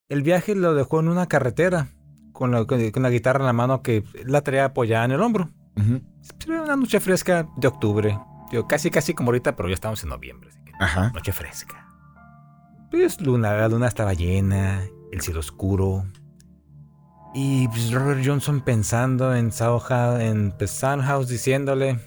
[0.08, 1.88] El viaje lo dejó en una carretera
[2.32, 5.20] con la, con- con la guitarra en la mano que la traía apoyada en el
[5.20, 5.50] hombro.
[6.46, 8.18] Era una noche fresca de octubre.
[8.50, 10.48] Digo, casi casi como ahorita, pero ya estamos en noviembre.
[10.50, 11.10] Así que Ajá.
[11.10, 11.86] noche fresca.
[12.90, 16.06] Pues luna, la luna estaba llena, el cielo oscuro.
[17.34, 21.98] Y pues, Robert Johnson pensando en Soundhouse, en pues, Soundhouse diciéndole: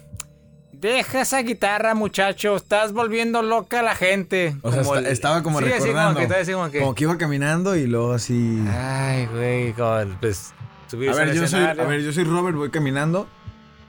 [0.80, 4.56] Deja esa guitarra, muchacho, estás volviendo loca a la gente.
[4.62, 6.20] O sea, esta- estaba como sí, así recordando.
[6.20, 8.62] como que, así como que, Como que iba caminando y luego así.
[8.70, 10.54] Ay, güey, como, pues
[10.92, 13.28] A ver, yo soy, a ver, yo soy Robert, voy caminando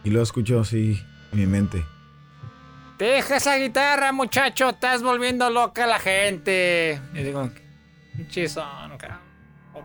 [0.04, 0.99] y luego escucho así
[1.32, 1.86] en mi mente.
[2.97, 4.69] Deja esa guitarra, muchacho.
[4.69, 6.99] Estás volviendo loca a la gente.
[7.13, 7.49] Y digo,
[8.47, 9.19] son, cabrón.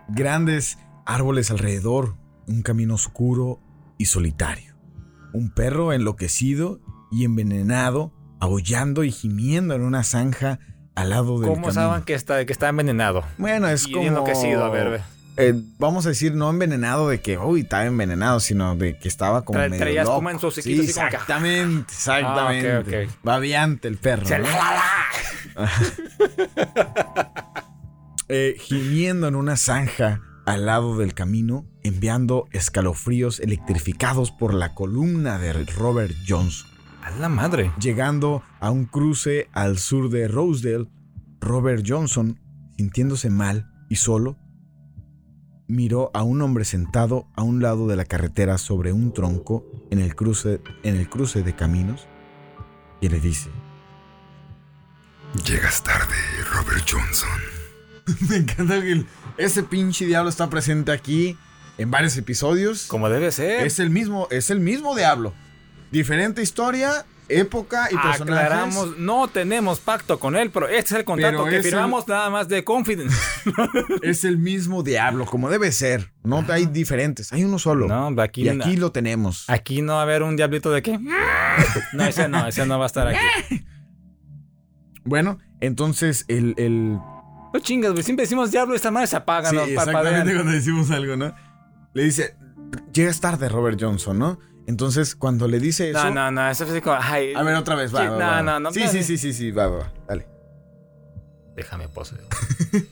[0.09, 2.15] Grandes árboles alrededor,
[2.47, 3.59] un camino oscuro
[3.99, 4.73] y solitario.
[5.33, 6.79] Un perro enloquecido
[7.15, 10.59] y envenenado, aullando y gimiendo en una zanja
[10.95, 11.71] al lado del ¿cómo camino.
[11.73, 13.23] saben que está, que está envenenado?
[13.37, 14.05] Bueno, es y como...
[14.07, 15.01] enloquecido, a ver, ve.
[15.37, 19.43] eh, vamos a decir, no envenenado de que, uy, estaba envenenado, sino de que estaba
[19.45, 20.11] como Tra- medio loco.
[20.13, 22.71] espuma en su Sí, como exactamente, exactamente.
[22.71, 23.23] Ah, ok, ok.
[23.23, 24.25] Babiante el perro.
[24.25, 24.47] Se- ¿no?
[28.27, 35.37] Eh, gimiendo en una zanja al lado del camino, enviando escalofríos electrificados por la columna
[35.37, 36.67] de Robert Johnson.
[37.15, 37.71] A la madre.
[37.79, 40.89] Llegando a un cruce al sur de Rosedale,
[41.39, 42.41] Robert Johnson,
[42.75, 44.37] sintiéndose mal y solo,
[45.65, 49.99] miró a un hombre sentado a un lado de la carretera sobre un tronco en
[49.99, 52.05] el cruce, en el cruce de caminos
[52.99, 53.49] y le dice:
[55.47, 56.15] Llegas tarde,
[56.51, 57.29] Robert Johnson.
[58.29, 59.05] Me encanta que
[59.37, 61.37] ese pinche diablo está presente aquí
[61.77, 62.87] en varios episodios.
[62.87, 63.65] Como debe ser.
[63.65, 65.33] Es el mismo, es el mismo diablo.
[65.91, 68.21] Diferente historia, época y personajes.
[68.45, 72.29] Aclaramos, no tenemos pacto con él, pero este es el contrato que el- firmamos nada
[72.29, 73.15] más de confidence.
[74.01, 76.11] Es el mismo diablo, como debe ser.
[76.23, 77.87] No hay diferentes, hay uno solo.
[77.87, 79.45] No, aquí, y aquí lo tenemos.
[79.49, 80.99] aquí no va a haber un diablito de qué.
[81.93, 83.65] No, ese no, ese no va a estar aquí.
[85.03, 88.03] Bueno, entonces el, el No chingas, güey.
[88.03, 89.61] Siempre decimos diablo y esta madre se apaga, Sí, ¿no?
[89.63, 90.35] exactamente Parpadean.
[90.35, 91.33] cuando decimos algo, ¿no?
[91.93, 92.35] Le dice,
[92.93, 94.39] llegas tarde, Robert Johnson, ¿no?
[94.67, 96.03] Entonces, cuando le dice eso...
[96.05, 96.49] No, no, no.
[96.49, 96.97] Eso es como.
[96.99, 98.41] Ay, A ver, otra vez, va, Sí, va, no, va.
[98.41, 99.93] no, no, Sí, no, sí, sí, sí, sí, va, va, va.
[100.07, 100.27] Dale.
[101.55, 102.23] Déjame poseer.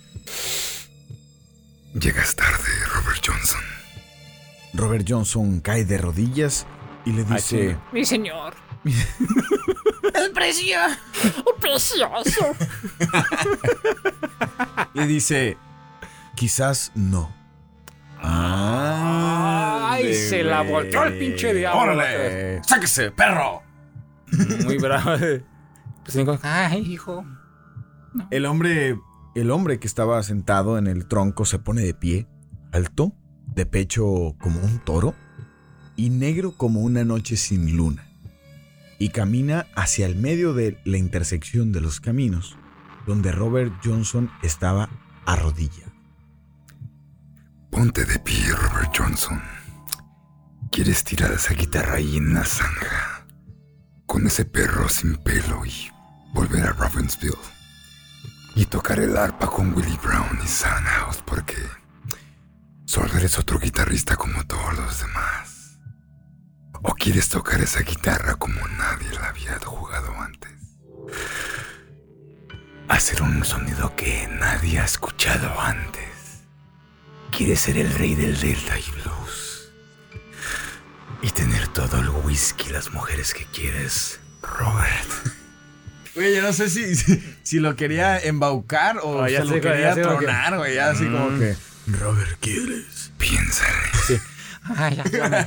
[1.94, 3.62] Llegas tarde, Robert Johnson.
[4.74, 6.66] Robert Johnson cae de rodillas
[7.06, 7.72] y le Ay, dice...
[7.72, 7.78] sí.
[7.92, 8.56] Mi señor.
[10.14, 10.78] El precio.
[11.24, 12.56] El precioso.
[14.94, 15.58] Le dice,
[16.36, 17.34] quizás no.
[20.16, 21.82] Se la volteó el pinche diablo.
[21.82, 22.64] ¡Órale!
[22.64, 23.62] ¡Sáquese, perro!
[24.64, 25.12] Muy bravo.
[26.04, 27.26] Pues digo, ay, hijo.
[28.30, 29.00] El hombre,
[29.36, 32.28] el hombre que estaba sentado en el tronco se pone de pie,
[32.74, 33.14] alto,
[33.56, 35.16] de pecho como un toro
[35.96, 38.06] y negro como una noche sin luna,
[39.00, 42.58] y camina hacia el medio de la intersección de los caminos,
[43.08, 44.90] donde Robert Johnson estaba
[45.26, 45.94] arrodillado.
[47.70, 49.42] Ponte de pie, Robert Johnson.
[50.74, 53.28] ¿Quieres tirar esa guitarra ahí en la zanja?
[54.08, 55.92] Con ese perro sin pelo y
[56.34, 57.38] volver a Robbinsville.
[58.56, 61.58] Y tocar el arpa con Willie Brown y Sunhouse porque
[62.86, 65.78] solo eres otro guitarrista como todos los demás.
[66.82, 70.80] ¿O quieres tocar esa guitarra como nadie la había jugado antes?
[72.88, 76.42] Hacer un sonido que nadie ha escuchado antes.
[77.30, 79.43] ¿Quieres ser el rey del Delta y Blues?
[81.24, 85.10] Y tener todo el whisky las mujeres que quieres, Robert.
[86.16, 89.56] Güey, yo no sé si, si, si lo quería embaucar o Oh, ya se sé,
[89.56, 91.56] lo quería ya tronar, güey, ya así como que...
[91.88, 93.12] Robert, ¿quieres?
[93.18, 94.22] Piénsale.
[94.78, 95.46] Ay, háblame,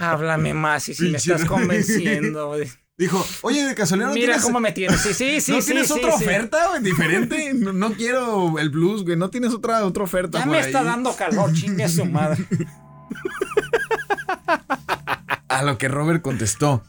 [0.00, 2.48] háblame más y si me estás convenciendo.
[2.48, 2.70] güey.
[2.96, 4.42] Dijo, oye, de casualidad no Mira tienes...
[4.42, 5.00] cómo me tienes.
[5.00, 5.52] Sí, sí, sí.
[5.52, 6.24] ¿No sí, tienes sí, otra sí.
[6.24, 7.54] oferta, güey, diferente?
[7.54, 9.16] No, no quiero el blues, güey.
[9.16, 10.66] No tienes otra, otra oferta Ya por me ahí?
[10.66, 12.44] está dando calor, chingue su madre.
[15.58, 16.84] A lo que Robert contestó.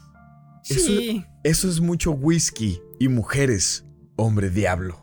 [0.62, 1.24] Sí.
[1.42, 5.00] Eso es mucho whisky y mujeres, hombre diablo.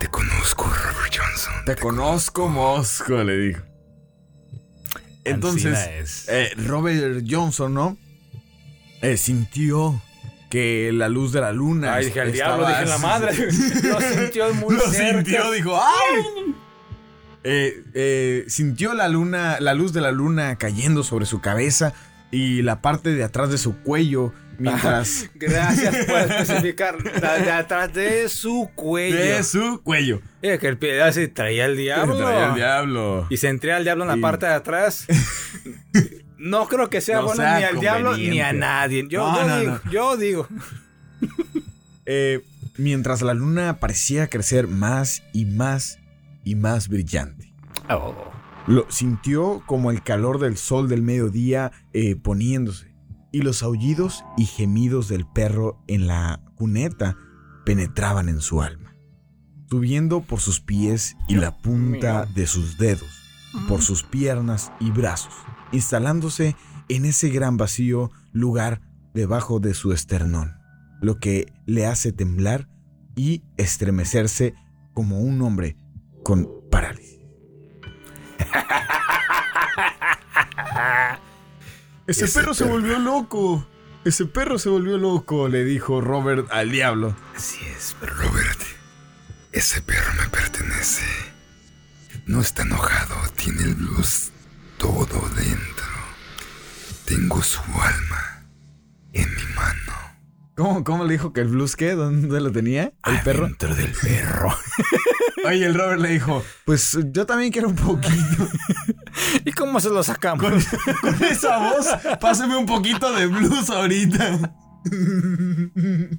[0.00, 1.52] Te conozco, Robert Johnson.
[1.66, 3.62] Te conozco, mosco, le dijo.
[5.24, 6.28] Entonces, es.
[6.28, 7.96] eh, Robert Johnson, ¿no?
[9.02, 10.02] Eh, sintió
[10.50, 11.94] que la luz de la luna.
[11.94, 13.32] Ay, dije, el diablo, dije la madre.
[13.84, 15.14] Lo sintió muy Lo cerca.
[15.22, 16.54] sintió, dijo, ¡ay!
[17.44, 21.94] Eh, eh, sintió la luna, la luz de la luna cayendo sobre su cabeza
[22.30, 26.96] y la parte de atrás de su cuello mientras Gracias por especificar.
[27.20, 29.16] La de atrás de su cuello.
[29.16, 30.20] de su cuello.
[30.42, 32.16] Eh, que el pie así traía el diablo.
[32.18, 33.26] Traía el diablo.
[33.30, 35.06] Y se entrega al diablo en la Y- parte de atrás.
[36.42, 39.04] No creo que sea No bueno sea ni al diablo ni a nadie.
[39.10, 40.48] Yo, No, yo no, digo, yo digo.
[42.06, 42.40] Eh,
[42.78, 45.98] mientras la luna parecía crecer más y más
[46.44, 47.54] y más brillante.
[47.88, 48.14] Oh.
[48.66, 52.94] Lo sintió como el calor del sol del mediodía eh, poniéndose
[53.32, 57.16] y los aullidos y gemidos del perro en la cuneta
[57.64, 58.94] penetraban en su alma,
[59.68, 63.08] subiendo por sus pies y la punta de sus dedos,
[63.68, 65.34] por sus piernas y brazos,
[65.72, 66.56] instalándose
[66.88, 68.80] en ese gran vacío lugar
[69.14, 70.56] debajo de su esternón,
[71.00, 72.68] lo que le hace temblar
[73.16, 74.54] y estremecerse
[74.92, 75.76] como un hombre
[76.30, 77.18] con parálisis.
[82.06, 82.76] Ese, Ese perro se perro.
[82.76, 83.66] volvió loco.
[84.04, 87.16] Ese perro se volvió loco, le dijo Robert al diablo.
[87.34, 88.60] Así es, pero Robert,
[89.50, 91.02] ese perro me pertenece.
[92.26, 94.30] No está enojado, tiene el blues
[94.78, 95.86] todo dentro.
[97.06, 98.44] Tengo su alma
[99.14, 99.92] en mi mano.
[100.60, 101.92] ¿Cómo, cómo le dijo que el blues qué?
[101.94, 102.92] ¿Dónde lo tenía?
[103.06, 103.46] ¿El perro?
[103.46, 104.54] Dentro del perro.
[105.46, 108.46] Oye, el Robert le dijo, pues yo también quiero un poquito.
[109.46, 110.44] ¿Y cómo se lo sacamos?
[111.00, 111.86] Con esa voz,
[112.20, 114.54] pásame un poquito de blues ahorita.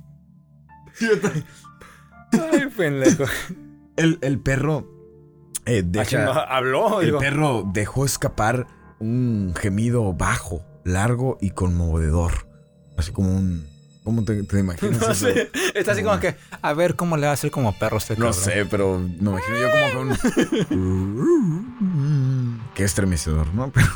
[2.31, 3.25] Ay, pendejo.
[3.95, 4.87] el, el perro
[5.65, 7.19] eh, deja- chinga, Habló, El digo.
[7.19, 8.65] perro dejó escapar
[8.99, 12.47] un gemido bajo, largo y conmovedor.
[12.97, 13.69] Así como un.
[14.03, 15.25] ¿Cómo te, te imaginas No eso?
[15.27, 15.51] sé.
[15.75, 18.25] Está así como que, a ver cómo le va a hacer como perro este No
[18.31, 18.43] cabrón.
[18.43, 22.61] sé, pero me imagino yo como con un.
[22.75, 23.71] Qué estremecedor, ¿no?
[23.73, 23.87] Pero.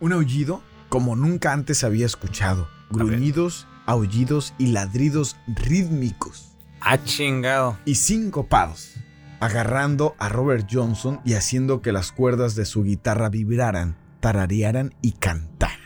[0.00, 2.68] un aullido como nunca antes había escuchado.
[2.90, 6.48] Gruñidos, aullidos y ladridos rítmicos.
[6.80, 7.78] Ah, chingado.
[7.84, 8.94] y sincopados,
[9.40, 15.12] agarrando a Robert Johnson y haciendo que las cuerdas de su guitarra vibraran, tararearan y
[15.12, 15.78] cantaran,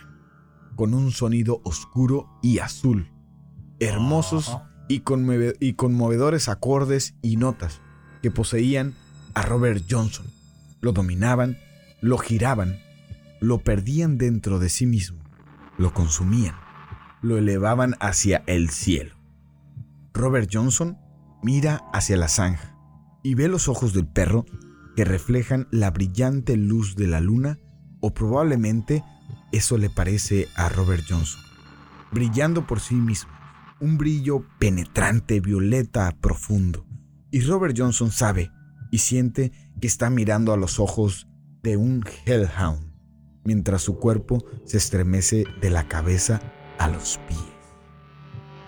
[0.77, 3.11] con un sonido oscuro y azul,
[3.81, 4.57] hermosos
[4.89, 7.81] y, conmove- y conmovedores acordes y notas
[8.23, 8.95] que poseían
[9.35, 10.27] a Robert Johnson.
[10.81, 11.59] Lo dominaban,
[12.01, 12.79] lo giraban,
[13.41, 15.19] lo perdían dentro de sí mismo,
[15.79, 16.55] lo consumían,
[17.23, 19.17] lo elevaban hacia el cielo.
[20.13, 20.99] Robert Johnson
[21.43, 22.77] mira hacia la zanja
[23.23, 24.47] y ve los ojos del perro
[24.95, 27.59] que reflejan la brillante luz de la luna
[28.01, 29.03] o probablemente
[29.53, 31.41] eso le parece a Robert Johnson,
[32.13, 33.31] brillando por sí mismo,
[33.81, 36.87] un brillo penetrante violeta profundo.
[37.31, 38.51] Y Robert Johnson sabe
[38.91, 41.29] y siente que está mirando a los ojos
[41.63, 42.93] de un hellhound,
[43.45, 46.41] mientras su cuerpo se estremece de la cabeza
[46.79, 47.41] a los pies.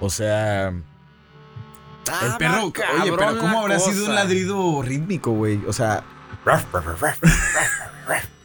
[0.00, 5.60] O sea, el perro, oye, pero ¿cómo habrá sido un ladrido rítmico, güey?
[5.66, 6.04] O sea.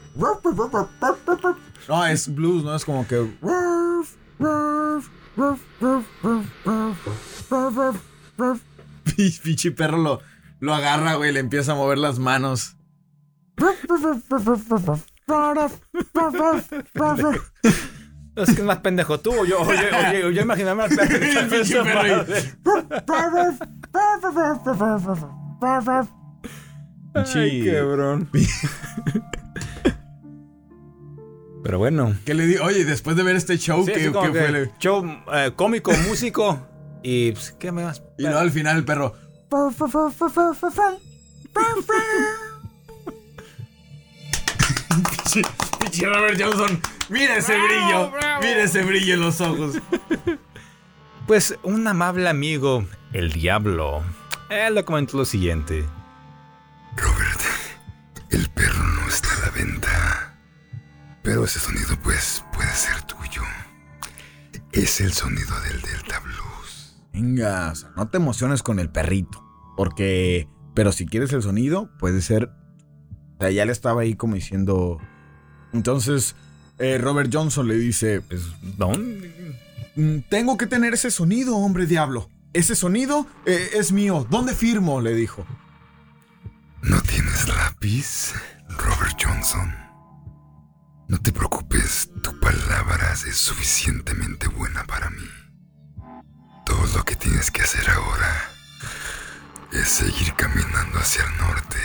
[1.88, 3.32] No, es blues, no es como que.
[9.44, 10.22] Pinche perro lo,
[10.60, 12.78] lo agarra, güey, le empieza a mover las manos.
[18.36, 19.32] Es que es más pendejo tú.
[19.32, 21.20] o Yo, oye, oye, yo imaginaba al perro.
[21.50, 22.26] Pinche perro
[27.14, 28.30] Ay, cabrón.
[31.64, 32.16] Pero bueno.
[32.26, 32.58] ¿Qué le di?
[32.58, 34.72] Oye, después de ver este show, Sí, ¿qué, qué que fue?
[34.80, 36.68] Show eh, cómico, músico.
[37.02, 38.02] Y pues, ¿qué me vas?
[38.18, 39.16] Y luego al final el perro.
[44.90, 45.42] Pinche
[45.80, 49.76] pinche Robert Johnson, mira ese brillo, mira ese brillo en los ojos.
[51.28, 54.04] Pues un amable amigo, el diablo,
[54.50, 55.86] él le comentó lo siguiente.
[56.96, 57.42] Robert,
[58.30, 59.30] el perro no está.
[61.24, 63.42] Pero ese sonido, pues, puede ser tuyo.
[64.72, 66.98] Es el sonido del Delta Blues.
[67.14, 69.44] Venga, o sea, no te emociones con el perrito.
[69.78, 72.50] Porque, pero si quieres el sonido, puede ser.
[73.38, 75.00] O sea, ya le estaba ahí como diciendo.
[75.72, 76.36] Entonces,
[76.80, 78.42] eh, Robert Johnson le dice: Pues,
[78.78, 79.58] ¿dónde?
[79.96, 82.30] "Mm, Tengo que tener ese sonido, hombre diablo.
[82.54, 84.28] Ese sonido eh, es mío.
[84.30, 85.02] ¿Dónde firmo?
[85.02, 85.46] Le dijo.
[86.82, 88.34] ¿No tienes lápiz,
[88.70, 89.74] Robert Johnson?
[91.08, 95.30] No te preocupes, tu palabra es suficientemente buena para mí.
[96.66, 98.50] Todo lo que tienes que hacer ahora
[99.72, 101.80] es seguir caminando hacia el norte.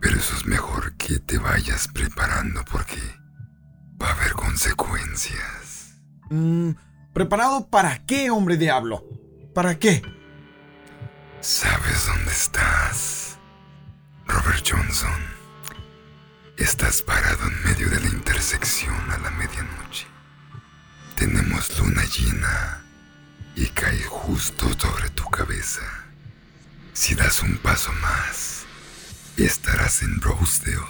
[0.00, 3.00] Pero eso es mejor que te vayas preparando porque
[4.00, 5.96] va a haber consecuencias.
[6.30, 6.70] Mm,
[7.12, 9.04] ¿Preparado para qué, hombre diablo?
[9.54, 10.02] ¿Para qué?
[11.40, 13.38] ¿Sabes dónde estás?
[14.26, 15.37] Robert Johnson.
[16.58, 20.08] Estás parado en medio de la intersección a la medianoche.
[21.14, 22.84] Tenemos luna llena
[23.54, 25.82] y cae justo sobre tu cabeza.
[26.94, 28.66] Si das un paso más,
[29.36, 30.82] estarás en Rosedale.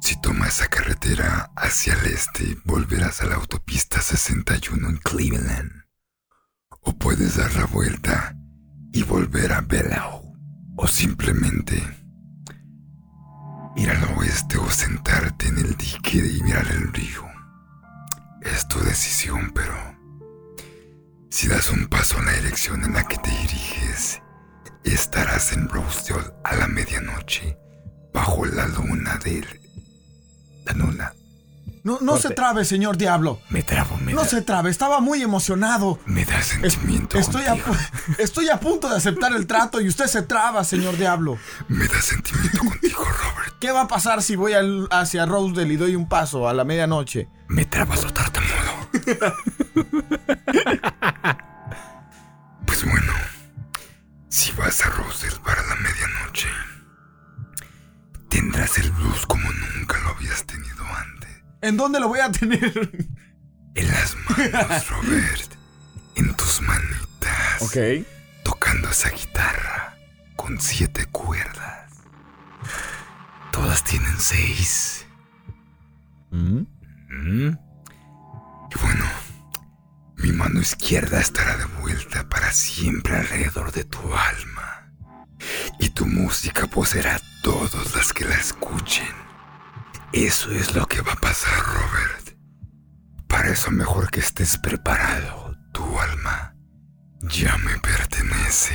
[0.00, 5.72] Si tomas esa carretera hacia el este, volverás a la autopista 61 en Cleveland.
[6.82, 8.36] O puedes dar la vuelta
[8.92, 10.32] y volver a Bellow.
[10.76, 11.99] O simplemente
[13.76, 17.26] ir al oeste o sentarte en el dique y mirar el río.
[18.42, 19.74] Es tu decisión, pero
[21.30, 24.20] si das un paso en la dirección en la que te diriges,
[24.84, 27.56] estarás en Rosedale a la medianoche
[28.12, 29.46] bajo la luna del...
[30.64, 31.12] La luna.
[31.82, 33.40] No, no se trabe, señor diablo.
[33.48, 35.98] Me trabo, me No da, se trabe, estaba muy emocionado.
[36.04, 37.56] me da Es- sentimiento estoy, a,
[38.18, 41.38] estoy a punto de aceptar el trato y usted se traba, señor diablo.
[41.68, 43.54] Me da sentimiento contigo, Robert.
[43.60, 46.64] ¿Qué va a pasar si voy al- hacia Rosedale y doy un paso a la
[46.64, 47.28] medianoche?
[47.48, 48.50] Me trabas lo tartamudo.
[52.66, 53.12] pues bueno,
[54.28, 56.48] si vas a Rosel para la medianoche,
[58.28, 60.69] tendrás el blues como nunca lo habías tenido.
[61.62, 62.90] ¿En dónde lo voy a tener?
[63.76, 65.54] En las manos, Robert.
[66.16, 67.62] En tus manitas.
[68.42, 69.96] Tocando esa guitarra
[70.34, 71.92] con siete cuerdas.
[73.52, 75.06] Todas tienen seis.
[76.32, 76.62] ¿Mm?
[77.10, 77.58] ¿Mm?
[78.72, 79.04] Y bueno,
[80.16, 84.90] mi mano izquierda estará de vuelta para siempre alrededor de tu alma.
[85.78, 89.29] Y tu música poseerá a todos las que la escuchen.
[90.12, 92.36] Eso es lo que va a pasar, Robert.
[93.28, 95.56] Para eso mejor que estés preparado.
[95.72, 96.56] Tu alma
[97.20, 98.74] ya me pertenece.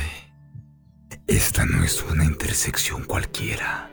[1.26, 3.90] Esta no es una intersección cualquiera.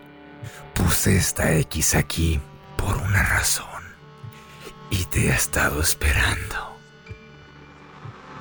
[0.73, 2.39] Puse esta X aquí
[2.77, 3.83] por una razón.
[4.89, 6.72] Y te he estado esperando.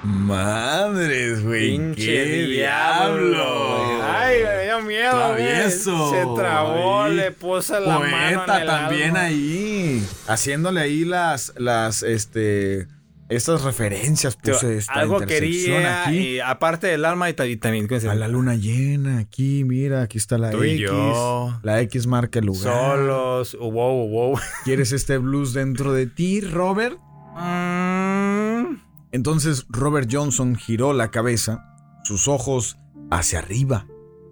[0.05, 1.71] Madres, güey.
[1.79, 4.03] Pinche qué diablo.
[4.05, 5.11] Ay, me dio miedo.
[5.11, 6.11] Travieso.
[6.11, 9.21] Se trabó, le puso la mano en Poeta el también alma.
[9.23, 10.07] ahí.
[10.27, 12.89] Haciéndole ahí las, las, este,
[13.29, 14.35] estas referencias.
[14.35, 16.19] Puse esta Algo quería, aquí.
[16.19, 17.87] y aparte del alma y, ta- y también...
[17.87, 20.81] ¿cómo se A la luna llena, aquí, mira, aquí está la Tú y X.
[20.81, 21.61] yo.
[21.63, 22.63] La X marca el lugar.
[22.63, 24.41] Solos, wow, wow.
[24.65, 26.99] ¿Quieres este blues dentro de ti, Robert?
[27.35, 27.92] Mm,
[29.13, 31.65] Entonces Robert Johnson giró la cabeza,
[32.05, 32.77] sus ojos
[33.11, 33.87] hacia arriba,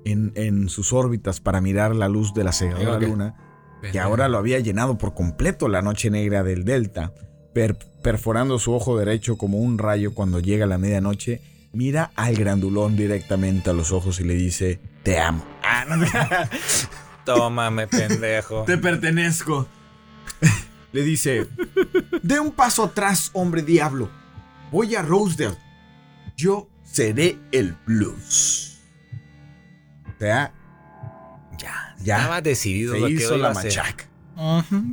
[0.05, 3.35] en, en sus órbitas para mirar la luz de la cegadora luna,
[3.93, 7.13] que ahora lo había llenado por completo la noche negra del delta,
[7.55, 12.97] per- perforando su ojo derecho como un rayo cuando llega la medianoche, mira al grandulón
[12.97, 15.45] directamente a los ojos y le dice, te amo.
[15.63, 16.05] Ah, no,
[17.25, 18.65] Tómame, pendejo.
[18.65, 19.69] Te pertenezco.
[20.93, 21.47] Le dice,
[22.23, 24.11] de un paso atrás, hombre diablo.
[24.71, 25.57] Voy a Rosedale.
[26.37, 28.79] Yo seré el blues.
[30.07, 30.53] O sea,
[31.59, 32.17] Ya, Ya.
[32.19, 33.65] Estaba decidido se lo que hizo la a hacer.
[33.77, 34.05] machaca.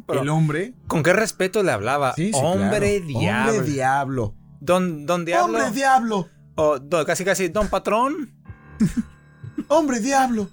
[0.09, 0.73] El hombre...
[0.87, 2.13] ¿Con qué respeto le hablaba?
[2.15, 3.07] Sí, sí, Hombre claro.
[3.07, 3.51] diablo.
[3.53, 4.35] Hombre diablo.
[4.59, 5.45] Don, don diablo.
[5.57, 6.27] Hombre diablo.
[6.55, 8.33] o don- casi casi don patrón.
[9.69, 10.49] Hombre diablo.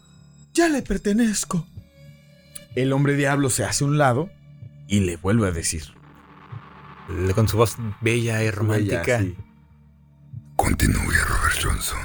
[0.52, 1.66] Ya le pertenezco.
[2.76, 4.30] El hombre diablo se hace a un lado
[4.86, 5.84] y le vuelve a decir.
[7.34, 9.20] Con su voz bella y romántica.
[9.20, 9.36] Sí.
[10.56, 11.98] Continúe, Robert Johnson.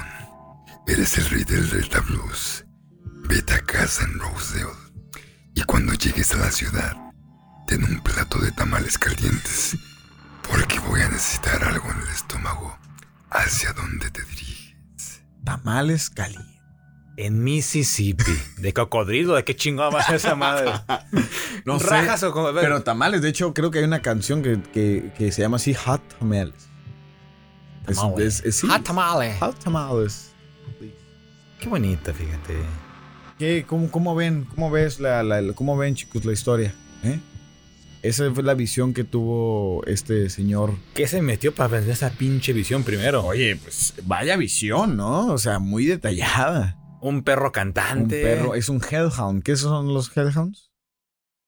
[0.86, 2.64] Eres el rey del Delta Blues.
[3.28, 4.76] Vete a casa en Rosedale.
[5.54, 6.96] Y cuando llegues a la ciudad,
[7.66, 9.76] ten un plato de tamales calientes.
[10.48, 12.76] Porque voy a necesitar algo en el estómago.
[13.30, 15.22] ¿Hacia dónde te diriges?
[15.44, 16.49] Tamales calientes.
[17.26, 18.32] En Mississippi.
[18.58, 20.70] De cocodrilo, ¿de qué chingada va a ser esa madre?
[21.66, 22.52] No sé, Rajas o como.
[22.54, 25.74] Pero tamales, de hecho, creo que hay una canción que, que- que se llama así
[25.74, 26.54] Hot Tamales.
[27.86, 28.26] Es- Tamales.
[28.40, 29.36] es- es- sí, Hot tamale.
[29.38, 30.32] Hot Tamales.
[31.60, 32.54] Qué bonita, fíjate.
[33.38, 33.64] ¿Qué?
[33.66, 34.44] ¿Cómo, cómo ven?
[34.54, 36.74] ¿Cómo ves la, la- la- cómo ven, chicos, la historia?
[37.04, 37.20] ¿Eh?
[38.02, 40.74] Esa fue la visión que tuvo este señor.
[40.94, 43.22] ¿Qué se metió para vender esa pinche visión primero?
[43.26, 45.26] Oye, pues vaya visión, ¿no?
[45.26, 46.78] O sea, muy detallada.
[47.02, 48.22] Un perro Un cantante.
[48.22, 49.42] perro, es un hellhound.
[49.42, 50.70] ¿Qué son los hellhounds?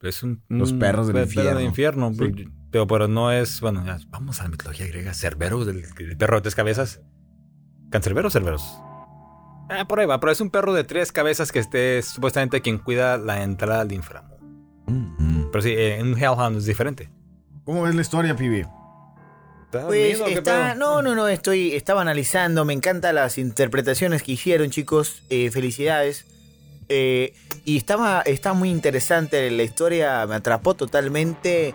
[0.01, 1.51] Es un, Los un perros del pe- infierno.
[1.51, 2.13] Perro del infierno.
[2.13, 2.19] Sí.
[2.19, 3.61] pero- Pero, pero no es.
[3.61, 5.13] Bueno, ya, vamos a la mitología griega.
[5.15, 7.01] Cerberus, el, el perro de tres cabezas.
[7.91, 8.63] ¿Cancerbero o Cerberus?
[9.69, 10.19] Ah, por ahí va.
[10.21, 13.93] Pero es un perro de tres cabezas que esté supuestamente quien cuida la entrada al
[13.93, 14.39] inframundo.
[14.87, 17.11] Mm, Pero sí, eh, en Hellhound es diferente.
[17.65, 18.65] ¿Cómo ves la historia, Pibi?
[19.73, 24.69] ¿Estás Pues está, no, no, no, estoy, estaba analizando, me encantan las interpretaciones que hicieron,
[24.69, 26.27] chicos, eh, felicidades.
[26.91, 27.33] Eh,
[27.65, 31.73] y estaba, está muy interesante la historia, me atrapó totalmente,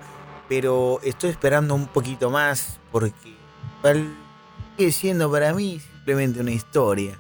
[0.48, 3.16] pero estoy esperando un poquito más porque
[4.78, 7.18] sigue siendo para mí simplemente una historia.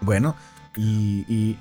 [0.00, 0.34] Bueno,
[0.74, 1.56] y, y,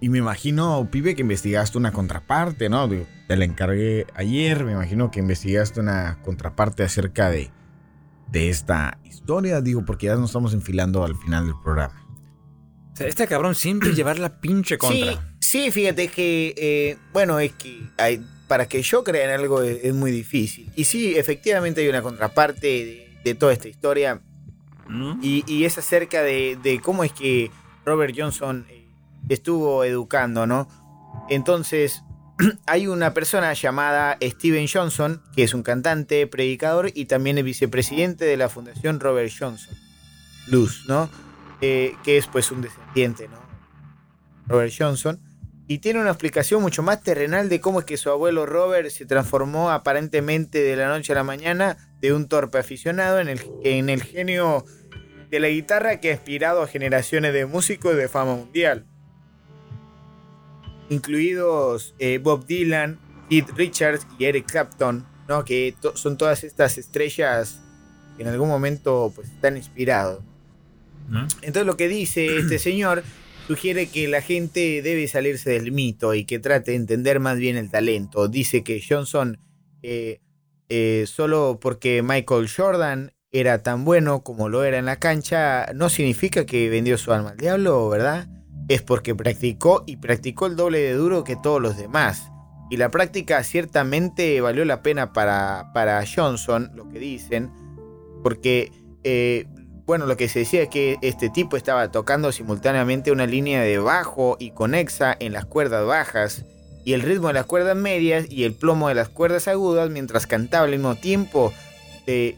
[0.00, 2.88] y me imagino, Pibe, que investigaste una contraparte, ¿no?
[2.88, 7.50] Digo, Te la encargué ayer, me imagino que investigaste una contraparte acerca de,
[8.32, 12.04] de esta historia, digo, porque ya nos estamos enfilando al final del programa.
[12.92, 15.12] O sea, este cabrón siempre llevar la pinche contra.
[15.12, 19.60] Sí, sí, fíjate que, eh, bueno, es que hay- para que yo crea en algo
[19.62, 20.72] es, es muy difícil.
[20.74, 24.22] Y sí, efectivamente hay una contraparte de, de toda esta historia.
[24.88, 25.20] ¿Mm?
[25.22, 27.50] Y, y es acerca de, de cómo es que
[27.84, 28.88] Robert Johnson eh,
[29.28, 30.66] estuvo educando, ¿no?
[31.28, 32.02] Entonces,
[32.66, 38.24] hay una persona llamada Steven Johnson, que es un cantante, predicador y también el vicepresidente
[38.24, 39.76] de la Fundación Robert Johnson.
[40.46, 41.10] Luz, ¿no?
[41.60, 43.38] Eh, que es pues un descendiente, ¿no?
[44.46, 45.20] Robert Johnson.
[45.66, 49.04] Y tiene una explicación mucho más terrenal de cómo es que su abuelo Robert se
[49.04, 53.90] transformó aparentemente de la noche a la mañana de un torpe aficionado en el, en
[53.90, 54.64] el genio
[55.28, 58.86] de la guitarra que ha inspirado a generaciones de músicos de fama mundial.
[60.90, 65.44] Incluidos eh, Bob Dylan, Keith Richards y Eric Clapton, ¿no?
[65.44, 67.60] que to- son todas estas estrellas
[68.16, 70.22] que en algún momento pues, están inspirados.
[71.42, 73.02] Entonces lo que dice este señor
[73.46, 77.56] sugiere que la gente debe salirse del mito y que trate de entender más bien
[77.56, 78.28] el talento.
[78.28, 79.38] Dice que Johnson,
[79.82, 80.20] eh,
[80.68, 85.88] eh, solo porque Michael Jordan era tan bueno como lo era en la cancha, no
[85.90, 88.26] significa que vendió su alma al diablo, ¿verdad?
[88.68, 92.30] Es porque practicó y practicó el doble de duro que todos los demás.
[92.70, 97.50] Y la práctica ciertamente valió la pena para, para Johnson, lo que dicen,
[98.22, 98.72] porque
[99.04, 99.46] eh,
[99.88, 103.78] bueno, lo que se decía es que este tipo estaba tocando simultáneamente una línea de
[103.78, 106.44] bajo y conexa en las cuerdas bajas
[106.84, 110.26] y el ritmo de las cuerdas medias y el plomo de las cuerdas agudas mientras
[110.26, 111.54] cantaba al mismo tiempo.
[112.06, 112.36] Eh,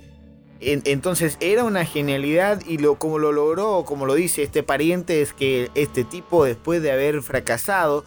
[0.61, 5.33] entonces era una genialidad y lo, como lo logró, como lo dice este pariente, es
[5.33, 8.05] que este tipo después de haber fracasado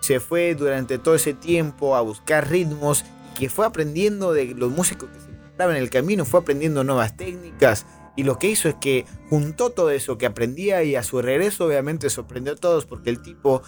[0.00, 4.70] se fue durante todo ese tiempo a buscar ritmos y que fue aprendiendo de los
[4.70, 7.86] músicos que se encontraban en el camino, fue aprendiendo nuevas técnicas.
[8.16, 11.66] Y lo que hizo es que juntó todo eso que aprendía y a su regreso
[11.66, 13.62] obviamente sorprendió a todos porque el tipo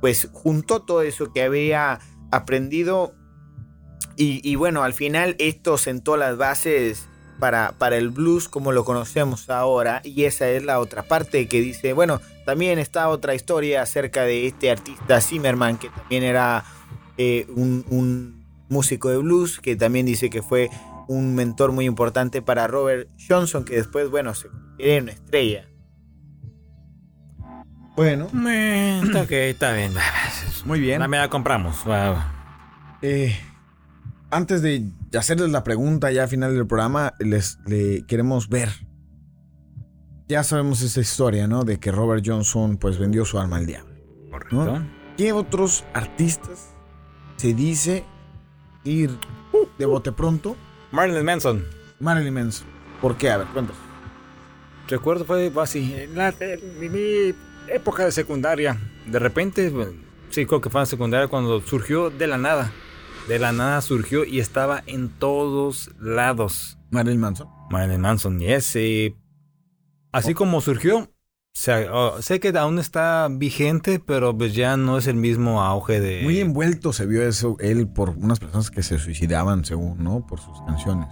[0.00, 2.00] pues juntó todo eso que había
[2.30, 3.14] aprendido.
[4.16, 7.09] Y, y bueno, al final esto sentó las bases
[7.40, 11.60] para, para el blues como lo conocemos ahora y esa es la otra parte que
[11.60, 16.64] dice, bueno, también está otra historia acerca de este artista Zimmerman que también era
[17.16, 20.70] eh, un, un músico de blues que también dice que fue
[21.08, 25.66] un mentor muy importante para Robert Johnson que después, bueno, se convirtió en una estrella.
[27.96, 28.28] Bueno,
[29.04, 29.92] está ok, está bien.
[30.64, 31.00] muy bien.
[31.00, 31.76] La me la compramos.
[33.02, 33.36] Eh,
[34.30, 34.84] antes de
[35.18, 38.68] hacerles la pregunta ya al final del programa, les le queremos ver.
[40.28, 41.64] Ya sabemos esa historia, ¿no?
[41.64, 43.94] De que Robert Johnson pues vendió su alma al diablo.
[44.30, 44.82] Correcto.
[45.16, 46.70] ¿Qué otros artistas
[47.36, 48.04] se dice
[48.84, 49.10] ir
[49.78, 50.56] de bote pronto?
[50.92, 51.64] Marilyn Manson.
[51.98, 52.66] Marilyn Manson.
[53.00, 53.30] ¿Por qué?
[53.30, 53.80] A ver, cuéntanos.
[54.88, 57.34] Recuerdo fue así, en la, en mi
[57.68, 58.76] época de secundaria.
[59.06, 59.92] De repente, bueno,
[60.30, 62.72] sí, creo que fue en secundaria cuando surgió de la nada.
[63.28, 66.78] De la nada surgió y estaba en todos lados.
[66.90, 67.48] Marilyn Manson.
[67.70, 69.14] Marilyn Manson, y ese.
[70.12, 71.08] Así como surgió,
[71.54, 76.00] se- oh, sé que aún está vigente, pero pues ya no es el mismo auge
[76.00, 76.22] de.
[76.24, 80.26] Muy envuelto se vio eso él por unas personas que se suicidaban, según, ¿no?
[80.26, 81.08] Por sus canciones.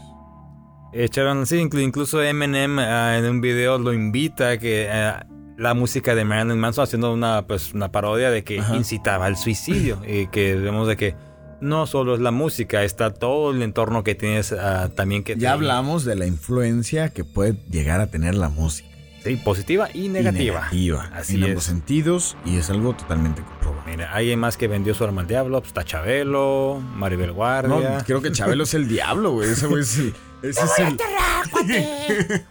[0.92, 5.74] Echaron, sí, inclu- incluso Eminem ah, en un video lo invita a que ah, la
[5.74, 8.74] música de Marilyn Manson haciendo una, pues, una parodia de que Ajá.
[8.74, 11.14] incitaba al suicidio y que vemos de que
[11.60, 15.34] no solo es la música, está todo el entorno que tienes ah, también que...
[15.34, 18.88] Ya te- hablamos de la influencia que puede llegar a tener la música.
[19.24, 20.60] Sí, positiva y Y negativa.
[20.60, 21.10] negativa.
[21.12, 21.48] Así en es.
[21.48, 23.82] ambos sentidos y es algo totalmente comprobado.
[23.86, 28.02] Mira, alguien más que vendió su arma al diablo, pues está Chabelo, Maribel No, Guardia.
[28.06, 29.50] creo que Chabelo es el diablo, güey.
[29.50, 30.14] Ese güey es el.
[30.42, 30.96] Ese es el.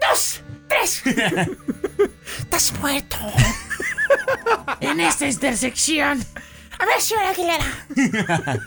[0.00, 0.40] ¡Dos!
[0.68, 1.02] ¡Tres!
[2.40, 3.16] ¡Estás muerto!
[4.80, 6.18] en esta intersección
[6.78, 7.64] A ver, señor Aguilera.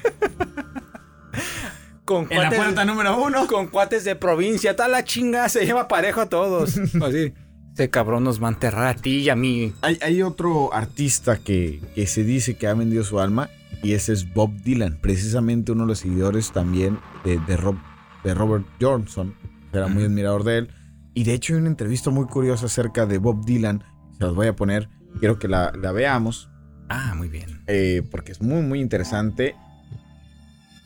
[2.06, 3.48] Con En la cuates- puerta número uno.
[3.48, 6.78] Con cuates de provincia, tal la chinga, se lleva parejo a todos.
[7.02, 7.34] Así.
[7.74, 9.74] Ese cabrón nos va a enterrar a ti y a mí.
[9.82, 13.50] Hay, hay otro artista que, que se dice que ha vendido su alma
[13.82, 17.82] y ese es Bob Dylan, precisamente uno de los seguidores también de, de Rob-
[18.26, 19.36] de Robert Johnson.
[19.72, 20.70] Era muy admirador de él.
[21.14, 23.84] Y de hecho hay una entrevista muy curiosa acerca de Bob Dylan.
[24.18, 24.90] Se las voy a poner.
[25.20, 26.50] Quiero que la, la veamos
[26.94, 27.62] Ah, muy bien.
[27.68, 29.56] eh, porque es muy, muy interesante.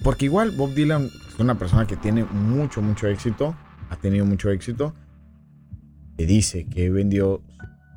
[0.03, 3.55] Porque igual Bob Dylan es una persona que tiene mucho, mucho éxito.
[3.89, 4.93] Ha tenido mucho éxito.
[6.17, 7.41] Que dice que vendió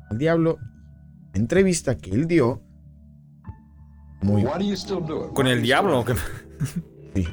[0.09, 0.57] al diablo.
[1.33, 2.61] Entrevista que él dio.
[4.21, 4.43] Muy?
[5.33, 6.03] ¿Con el diablo?
[7.15, 7.27] Sí.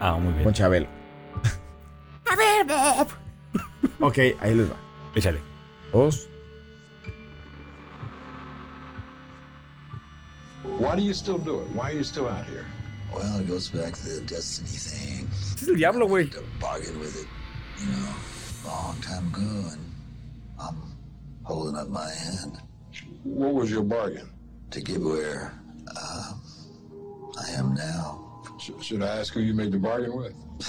[0.00, 0.44] Ah, muy bien.
[0.44, 0.86] con Chabelo.
[2.30, 3.08] A ver, Bob.
[4.00, 4.76] Ok, ahí les va.
[5.14, 5.40] Échale.
[5.92, 6.28] Dos.
[10.78, 11.68] Why do you still do it?
[11.74, 12.66] Why are you still out here?
[13.14, 15.28] Well, it goes back to the destiny thing.
[15.30, 16.30] Ese es el diablo, güey.
[16.32, 17.28] To bargain with it,
[17.80, 18.14] you know,
[18.64, 19.92] a long time ago, and
[20.60, 20.76] I'm
[21.44, 22.10] holding up my
[22.42, 22.58] end
[23.24, 24.28] What was your bargain?
[24.70, 25.52] to get where
[25.96, 26.32] uh,
[27.40, 28.25] I am now.
[28.58, 30.32] Sh- should I ask who you made the bargain with?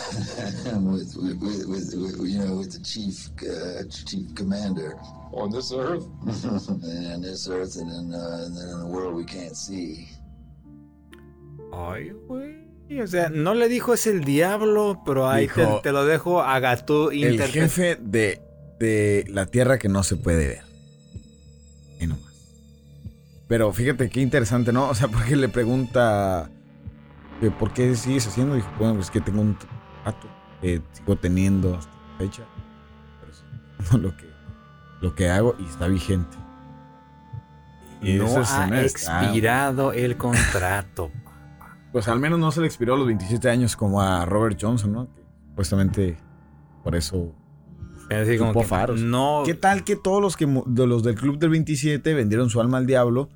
[0.76, 4.96] with, with, with, with, with, you know, with the chief, uh, chief commander,
[5.34, 6.06] On this earth?
[6.84, 10.08] and this earth, and then, uh, and then in the world we can't see.
[11.74, 12.68] Ay, güey.
[13.02, 16.42] O sea, no le dijo es el diablo, pero ahí te, Dijo- te lo dejo
[16.42, 18.42] a Gatú El jefe de,
[18.80, 20.62] de la tierra que no se puede ver.
[22.00, 22.24] Y nomás.
[23.50, 24.90] Pero fíjate qué interesante, ¿no?
[24.90, 26.50] O sea, porque le pregunta
[27.60, 28.56] por qué sigues haciendo.
[28.56, 29.58] Dijo, bueno, pues que tengo un
[30.04, 30.28] trato
[30.62, 32.44] que sigo teniendo hasta la fecha.
[33.20, 33.32] Pero
[33.80, 34.30] es lo que,
[35.02, 36.38] lo que hago y está vigente.
[38.02, 41.12] Y No eso es ha expirado el contrato.
[41.92, 44.92] Pues al menos no se le expiró a los 27 años como a Robert Johnson,
[44.92, 45.08] ¿no?
[45.16, 46.18] Que supuestamente
[46.84, 47.34] por eso
[48.10, 48.94] Es decir, como que.
[49.02, 49.42] No.
[49.46, 52.78] ¿Qué tal que todos los que de los del club del 27 vendieron su alma
[52.78, 53.30] al diablo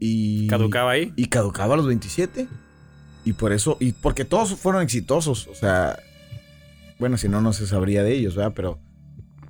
[0.00, 1.12] y ¿Caducaba ahí?
[1.14, 2.48] y caducaba a los 27?
[3.24, 5.98] Y por eso y porque todos fueron exitosos, o sea,
[6.98, 8.52] bueno, si no no se sabría de ellos, ¿verdad?
[8.54, 8.78] Pero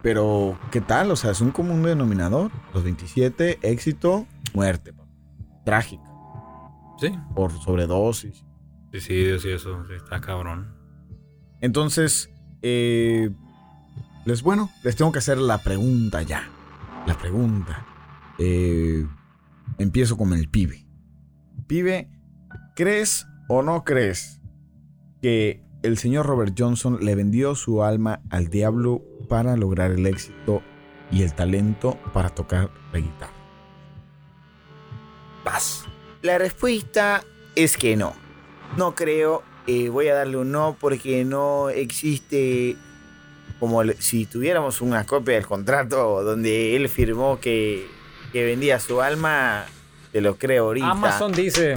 [0.03, 1.11] pero ¿qué tal?
[1.11, 5.09] O sea, es un común denominador, los 27 éxito, muerte, papá.
[5.65, 6.03] trágica
[6.99, 7.13] Sí.
[7.35, 8.45] por sobredosis.
[8.93, 9.85] Sí, sí, sí, eso.
[9.87, 10.75] sí, está cabrón.
[11.61, 12.31] Entonces,
[12.63, 13.31] eh,
[14.25, 16.49] les bueno, les tengo que hacer la pregunta ya.
[17.07, 17.87] La pregunta.
[18.39, 19.07] Eh,
[19.79, 20.87] empiezo con el pibe.
[21.67, 22.11] Pibe,
[22.75, 24.39] ¿crees o no crees
[25.21, 30.63] que el señor Robert Johnson le vendió su alma al diablo para lograr el éxito
[31.11, 33.33] y el talento para tocar la guitarra?
[35.43, 35.85] Paz.
[36.23, 37.25] La respuesta
[37.57, 38.13] es que no.
[38.77, 39.43] No creo.
[39.67, 42.77] eh, voy a darle un no porque no existe
[43.59, 47.89] como si tuviéramos una copia del contrato donde él firmó que,
[48.33, 49.65] que vendía su alma.
[50.13, 50.91] Te lo creo ahorita.
[50.91, 51.75] Amazon dice.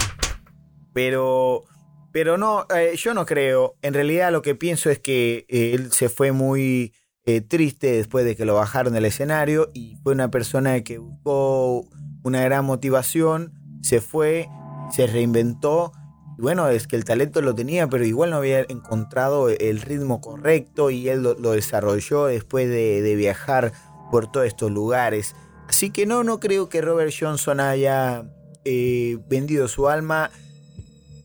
[0.94, 1.64] Pero,
[2.12, 3.76] pero no, eh, yo no creo.
[3.82, 6.94] En realidad lo que pienso es que eh, él se fue muy
[7.26, 11.86] eh, triste después de que lo bajaron del escenario y fue una persona que buscó
[12.22, 14.48] una gran motivación, se fue,
[14.90, 15.92] se reinventó.
[16.38, 20.20] Y bueno, es que el talento lo tenía, pero igual no había encontrado el ritmo
[20.20, 23.72] correcto y él lo, desarrolló después de, de viajar
[24.10, 25.34] por todos estos lugares.
[25.68, 28.24] Así que no, no creo que Robert Johnson haya
[28.64, 30.30] eh, vendido su alma.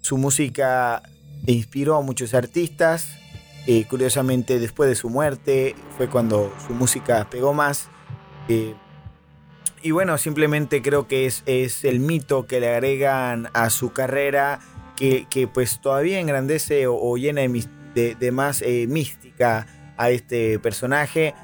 [0.10, 1.04] Su música
[1.46, 3.10] inspiró a muchos artistas.
[3.68, 7.90] Eh, curiosamente, después de su muerte fue cuando su música pegó más.
[8.48, 8.74] Eh,
[9.84, 14.62] y bueno, simplemente creo que es, es el mito que le agregan a su carrera
[14.96, 21.36] que, que pues todavía engrandece o, llena de más eh, mística a este personaje.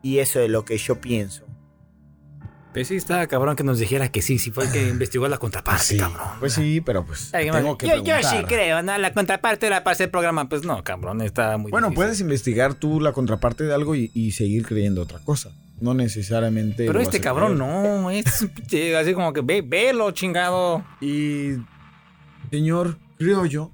[0.00, 1.43] Y eso es lo que yo pienso.
[2.74, 5.38] Pues sí, está cabrón que nos dijera que sí, sí fue el que investigó la
[5.38, 6.26] contraparte, Sí, cabrón.
[6.40, 8.98] pues sí, pero pues Ay, tengo que yo, yo sí creo, ¿no?
[8.98, 10.48] La contraparte era para hacer programa.
[10.48, 11.96] Pues no, cabrón, está muy Bueno, difícil.
[12.04, 15.50] puedes investigar tú la contraparte de algo y, y seguir creyendo otra cosa.
[15.80, 16.86] No necesariamente.
[16.86, 17.70] Pero este cabrón creer.
[17.70, 18.26] no, es
[19.00, 20.84] así como que ve, velo, chingado.
[21.00, 21.52] Y.
[22.50, 23.70] Señor Criollo,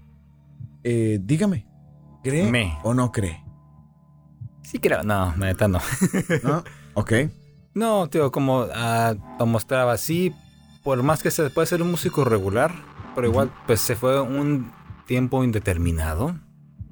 [0.85, 1.67] eh, dígame,
[2.23, 2.79] ¿cree Me.
[2.83, 3.43] o no cree?
[4.63, 5.81] Sí creo, no, la neta no.
[6.43, 6.65] ¿No?
[6.95, 7.13] ok.
[7.75, 10.35] No, tío, como ah, lo mostraba así,
[10.83, 12.75] por más que se puede ser un músico regular,
[13.15, 14.73] pero igual pues se fue un
[15.07, 16.37] tiempo indeterminado.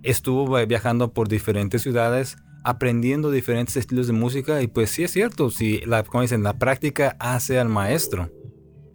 [0.02, 5.50] Estuvo viajando por diferentes ciudades, aprendiendo diferentes estilos de música y pues sí es cierto,
[5.50, 8.30] si la, como dicen, la práctica hace al maestro.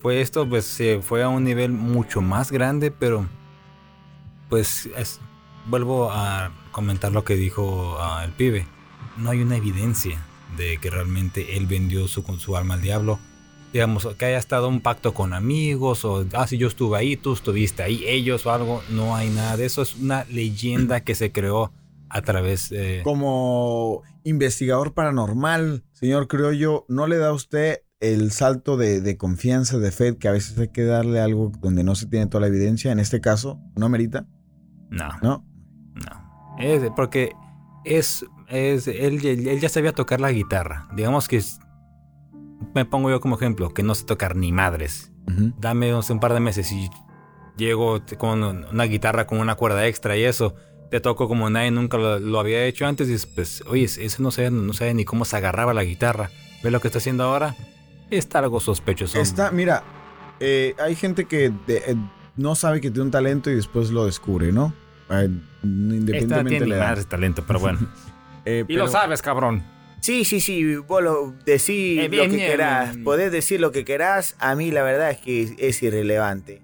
[0.02, 3.26] pues esto pues se fue a un nivel mucho más grande, pero
[4.50, 5.20] pues es-
[5.68, 8.68] vuelvo a comentar lo que dijo ah, el pibe.
[9.18, 10.20] No hay una evidencia
[10.58, 13.20] de que realmente él vendió su, con su alma al diablo.
[13.72, 17.34] Digamos, que haya estado un pacto con amigos o, ah, si yo estuve ahí, tú
[17.34, 18.84] estuviste ahí, ellos o algo.
[18.90, 19.82] No hay nada de eso.
[19.82, 21.72] Es una leyenda que se creó
[22.10, 23.02] a través de...
[23.04, 29.80] Como investigador paranormal, señor Criollo, ¿no le da a usted el salto de, de confianza,
[29.80, 32.48] de fe, que a veces hay que darle algo donde no se tiene toda la
[32.48, 32.92] evidencia?
[32.92, 34.28] En este caso, ¿no merita?
[34.92, 35.10] No.
[35.24, 35.46] ¿No?
[35.96, 36.60] No.
[36.60, 37.34] Es porque
[37.84, 40.88] es, es él, él- ya sabía tocar la guitarra.
[40.96, 41.60] Digamos que es-
[42.74, 45.12] me pongo yo como ejemplo, que no sé tocar ni madres.
[45.28, 45.54] Ujú.
[45.60, 46.90] Dame no sé, un par de meses y
[47.58, 50.56] llego con una guitarra con una cuerda extra y eso.
[50.90, 54.32] Te toco como nadie nunca lo, lo había hecho antes y pues, oye, eso no
[54.32, 56.30] sé, no sé ni cómo se agarraba la guitarra.
[56.64, 57.56] ¿Ves lo que está haciendo ahora?
[58.12, 59.20] Está algo sospechoso.
[59.20, 59.84] Está, mira,
[60.40, 61.96] eh, hay gente que de- eh,
[62.36, 64.72] no sabe que tiene un talento y después lo descubre, ¿no?
[65.10, 67.06] Eh, Esta independientemente tiene de la edad.
[67.08, 67.80] talento, pero bueno.
[68.46, 69.64] Eh, Y lo sabes, cabrón.
[70.02, 72.92] Sí, sí, sí, vos lo decís Eh, bien, lo que bien, querás.
[72.94, 73.04] bien.
[73.06, 74.36] Podés decir lo que querás.
[74.40, 76.62] A mí la verdad es que es irrelevante.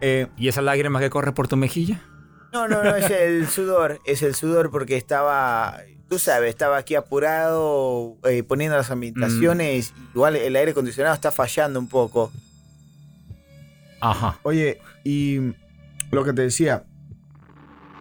[0.00, 2.00] eh, ¿Y esa lágrima que corre por tu mejilla?
[2.52, 4.00] No, no, no, es el sudor.
[4.06, 5.76] Es el sudor porque estaba,
[6.08, 9.92] tú sabes, estaba aquí apurado eh, poniendo las ambientaciones.
[10.14, 12.32] Igual el aire acondicionado está fallando un poco.
[14.00, 14.38] Ajá.
[14.44, 15.52] Oye, y
[16.10, 16.84] lo que te decía,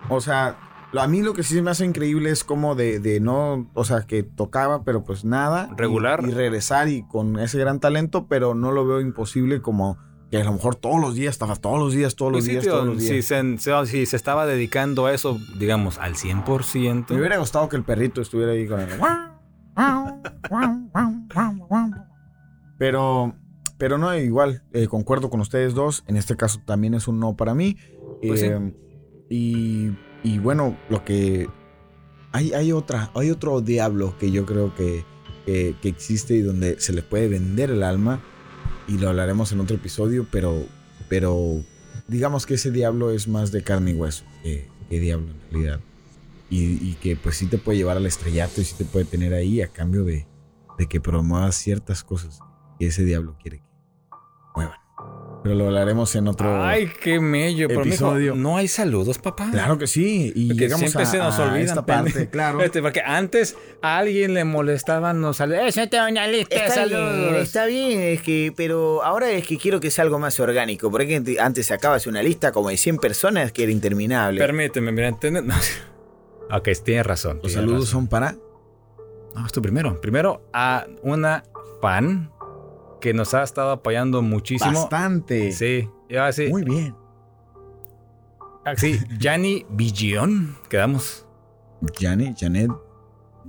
[0.08, 0.56] o sea,
[0.94, 4.02] a mí lo que sí me hace increíble es como de, de no, o sea,
[4.08, 5.70] que tocaba, pero pues nada.
[5.72, 6.24] y- Regular.
[6.28, 9.98] Y, regresar y con ese gran talento, pero no lo veo imposible como
[10.32, 12.52] que a lo mejor todos los días, estaba todos los días, todos los Pues sí,
[12.52, 13.10] días, tío, todos los días.
[13.10, 17.06] Si se, si se estaba dedicando a eso, digamos, al 100%.
[17.10, 18.88] Me hubiera gustado que el perrito estuviera ahí con el...
[22.78, 23.36] Pero,
[23.78, 26.04] pero no, igual, eh, concuerdo con ustedes dos.
[26.08, 27.78] En este caso también es un no para mí.
[28.22, 28.48] Pues sí.
[28.48, 28.74] Eh,
[29.30, 29.92] y,
[30.24, 31.48] y bueno, lo que...
[32.32, 35.04] Hay, hay, otra, hay otro diablo que yo creo que,
[35.46, 38.22] que, existe y donde se le puede vender el alma.
[38.88, 40.64] Y lo hablaremos en otro episodio, pero,
[41.08, 41.64] pero
[42.08, 45.80] digamos que ese diablo es más de carne y hueso que, diablo en realidad.
[46.52, 49.62] Y, que pues sí te puede llevar al estrellato y sí te puede tener ahí
[49.62, 50.28] a cambio de,
[50.78, 52.40] de que promuevas ciertas cosas
[52.80, 53.62] que ese diablo quiere.
[55.42, 56.64] Pero lo hablaremos en otro...
[56.64, 57.68] Ay, qué mello.
[57.70, 58.36] Pero, mijo, episodio.
[58.36, 59.50] no hay saludos, papá.
[59.52, 60.34] Claro que sí.
[60.36, 62.62] Y Porque llegamos siempre a, se nos a olvidan, esta pende- parte, claro.
[62.64, 65.78] Este, porque antes a alguien le molestaban los saludos.
[65.78, 69.48] Eh, yo tengo una lista de Está bien, está bien, es que, pero ahora es
[69.48, 70.92] que quiero que sea algo más orgánico.
[70.92, 74.40] Porque antes sacabas una lista como de 100 personas que era interminable.
[74.42, 75.44] Permíteme, mira, ¿entiendes?
[75.44, 75.56] No.
[76.52, 77.34] Ok, tienes razón.
[77.36, 78.02] Los tienes saludos razón.
[78.02, 78.36] son para...
[79.36, 80.02] No, es tú primero.
[80.02, 81.44] Primero a una
[81.80, 82.32] fan
[83.00, 84.72] que nos ha estado apoyando muchísimo.
[84.74, 85.52] Bastante.
[85.52, 86.48] Sí, ya sí.
[86.50, 86.96] Muy bien.
[88.78, 90.56] Sí, Gianni Bigion.
[90.70, 91.26] Quedamos.
[91.98, 92.70] Janet, Janet.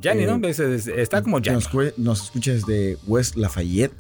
[0.01, 0.49] Gianni, Eh, ¿no?
[0.49, 1.63] Es- Está como Gianni.
[1.73, 3.95] Nos, nos escucha desde West Lafayette,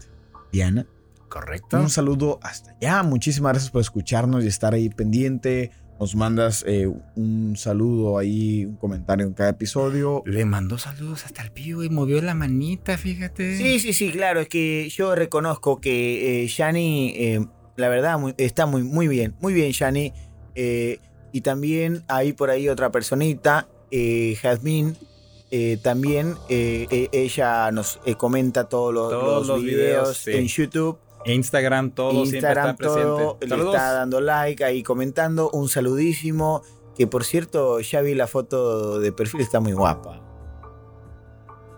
[0.53, 0.86] Diana.
[1.28, 1.78] Correcto.
[1.78, 3.03] Un saludo hasta allá.
[3.03, 5.70] Muchísimas gracias por escucharnos y estar ahí pendiente.
[6.01, 10.22] Nos mandas eh, un saludo ahí, un comentario en cada episodio.
[10.24, 13.59] Le mandó saludos hasta el pibe y movió la manita, fíjate.
[13.59, 17.46] Sí, sí, sí, claro, es que yo reconozco que eh, Yanni, eh,
[17.76, 20.14] la verdad, muy- está muy, muy bien, muy bien Yanni.
[20.55, 21.01] Eh,
[21.32, 24.96] y también hay por ahí otra personita, eh, Jazmín,
[25.51, 30.30] eh, también ella nos eh, comenta todos los, Todos los los videos, videos, sí.
[30.32, 33.57] en YouTube, Instagram, todo Instagram, siempre está todo, presente.
[33.62, 36.62] le está dando like ahí comentando, un saludísimo,
[36.97, 40.23] que por cierto ya vi la foto de perfil, está muy guapa.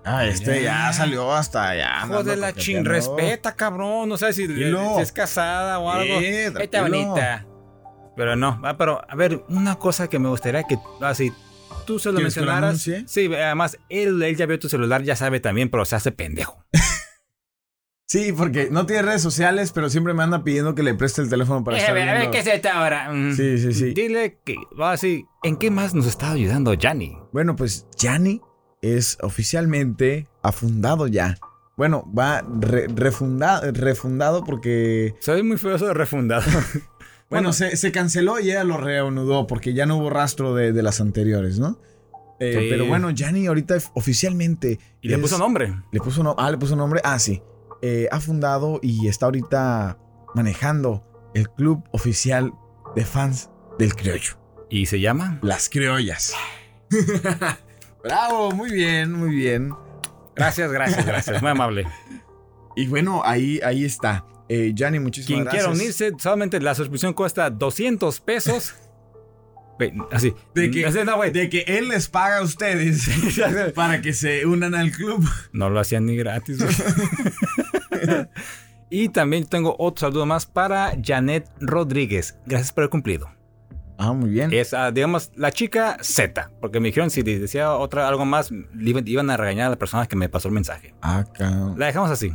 [0.05, 0.89] Ah, este Ya.
[0.89, 2.03] ya salió hasta allá.
[2.07, 4.09] Hijo de la ching, respeta, cabrón.
[4.09, 4.49] No sé si,
[5.01, 6.15] es casada o algo.
[6.15, 7.47] Eh, Está bonita.
[8.17, 11.33] Pero no, ah, pero a ver, una cosa que me gustaría que así
[11.87, 13.11] tú se lo ¿Quieres que lo mencionaras.
[13.11, 16.65] Sí, además él, él ya vio tu celular, ya sabe también, pero se hace pendejo.
[18.13, 21.31] Sí, porque no tiene redes sociales, pero siempre me anda pidiendo que le preste el
[21.31, 22.33] teléfono para Eh, estar a ver, a ver, viendo.
[22.33, 23.11] ¿qué es esta ahora?
[23.11, 23.33] Mm.
[23.35, 23.95] Sí, sí, sí.
[23.95, 25.25] Dile que va así.
[25.43, 27.17] ¿En qué más nos está ayudando Gianni?
[27.33, 28.43] Bueno, pues Yanni
[28.83, 31.39] es oficialmente afundado ya.
[31.79, 35.15] Bueno, va re- refunda- refundado porque...
[35.21, 36.43] Soy muy feo eso de refundado.
[37.33, 37.53] Bueno, Bueno.
[37.55, 41.01] se, se canceló y ella lo reanudó porque ya no hubo rastro de, de las
[41.01, 41.79] anteriores, ¿no?
[42.39, 42.67] Eh, Sí.
[42.69, 44.79] Pero bueno, Yanni ahorita oficialmente...
[45.01, 45.73] y le puso nombre.
[45.93, 47.01] Le puso no, ah, le puso nombre.
[47.05, 47.41] Ah, sí.
[47.83, 49.99] Eh, ha fundado y está ahorita
[50.35, 51.05] manejando
[51.35, 52.53] el club oficial
[52.95, 54.39] de fans del criollo.
[54.71, 55.39] ¿Y se llama?
[55.43, 56.33] Las criollas.
[58.03, 59.75] Bravo, muy bien, muy bien.
[60.35, 61.43] Gracias, gracias, gracias.
[61.43, 61.87] Muy amable.
[62.75, 64.25] Y bueno, ahí, ahí está.
[64.49, 65.65] Eh, muchísimas Quien gracias.
[65.65, 68.75] quiera unirse, solamente la suscripción cuesta 200 pesos.
[70.11, 70.35] Así.
[70.55, 73.09] De que, Así, no, de que él les paga a ustedes
[73.75, 75.27] para que se unan al club.
[75.53, 76.59] No lo hacían ni gratis.
[76.59, 76.75] güey.
[78.91, 82.37] y también tengo otro saludo más para Janet Rodríguez.
[82.47, 83.31] Gracias por el cumplido.
[83.99, 84.51] Ah, muy bien.
[84.53, 86.51] Es, ah, digamos, la chica Z.
[86.61, 90.17] Porque me dijeron si decía otra algo más, iban- a regañar a la persona que
[90.17, 90.95] me pasó el mensaje.
[91.03, 91.79] Ah, cabrón.
[91.79, 92.33] La dejamos así.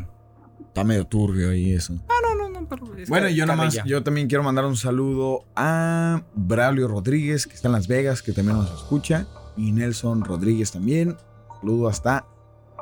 [0.66, 1.94] Está medio turbio ahí eso.
[1.94, 2.27] No, no,
[2.70, 3.84] pero es Bueno, yo nomás, carrilla.
[3.86, 8.32] yo también quiero mandar un saludo a Braulio Rodríguez, que está en Las Vegas, que
[8.32, 9.28] también nos escucha.
[9.56, 11.18] Y Nelson Rodríguez también.
[11.60, 12.26] Saludo hasta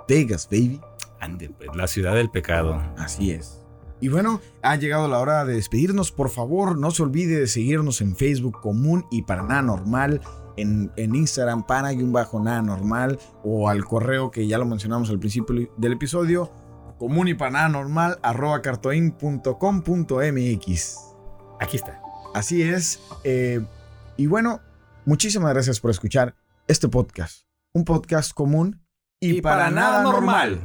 [0.08, 0.82] Vegas, baby.
[1.20, 2.82] Ande, pues, la ciudad del pecado.
[2.98, 3.62] Así es.
[4.02, 6.12] Y bueno, ha llegado la hora de despedirnos.
[6.12, 10.22] Por favor, no se olvide de seguirnos en Facebook común y para nada normal.
[10.58, 13.18] En, en Instagram para y un bajo nada normal.
[13.44, 16.52] O al correo que ya lo mencionamos al principio del episodio.
[16.98, 21.00] Común y para nada normal arroba cartoin.com.mx.
[21.60, 22.02] Aquí está.
[22.34, 23.00] Así es.
[23.24, 23.66] eh,
[24.18, 24.62] y bueno,
[25.06, 26.36] muchísimas gracias por escuchar
[26.68, 27.44] este podcast.
[27.74, 28.82] Un podcast común
[29.20, 30.62] y, para, nada normal.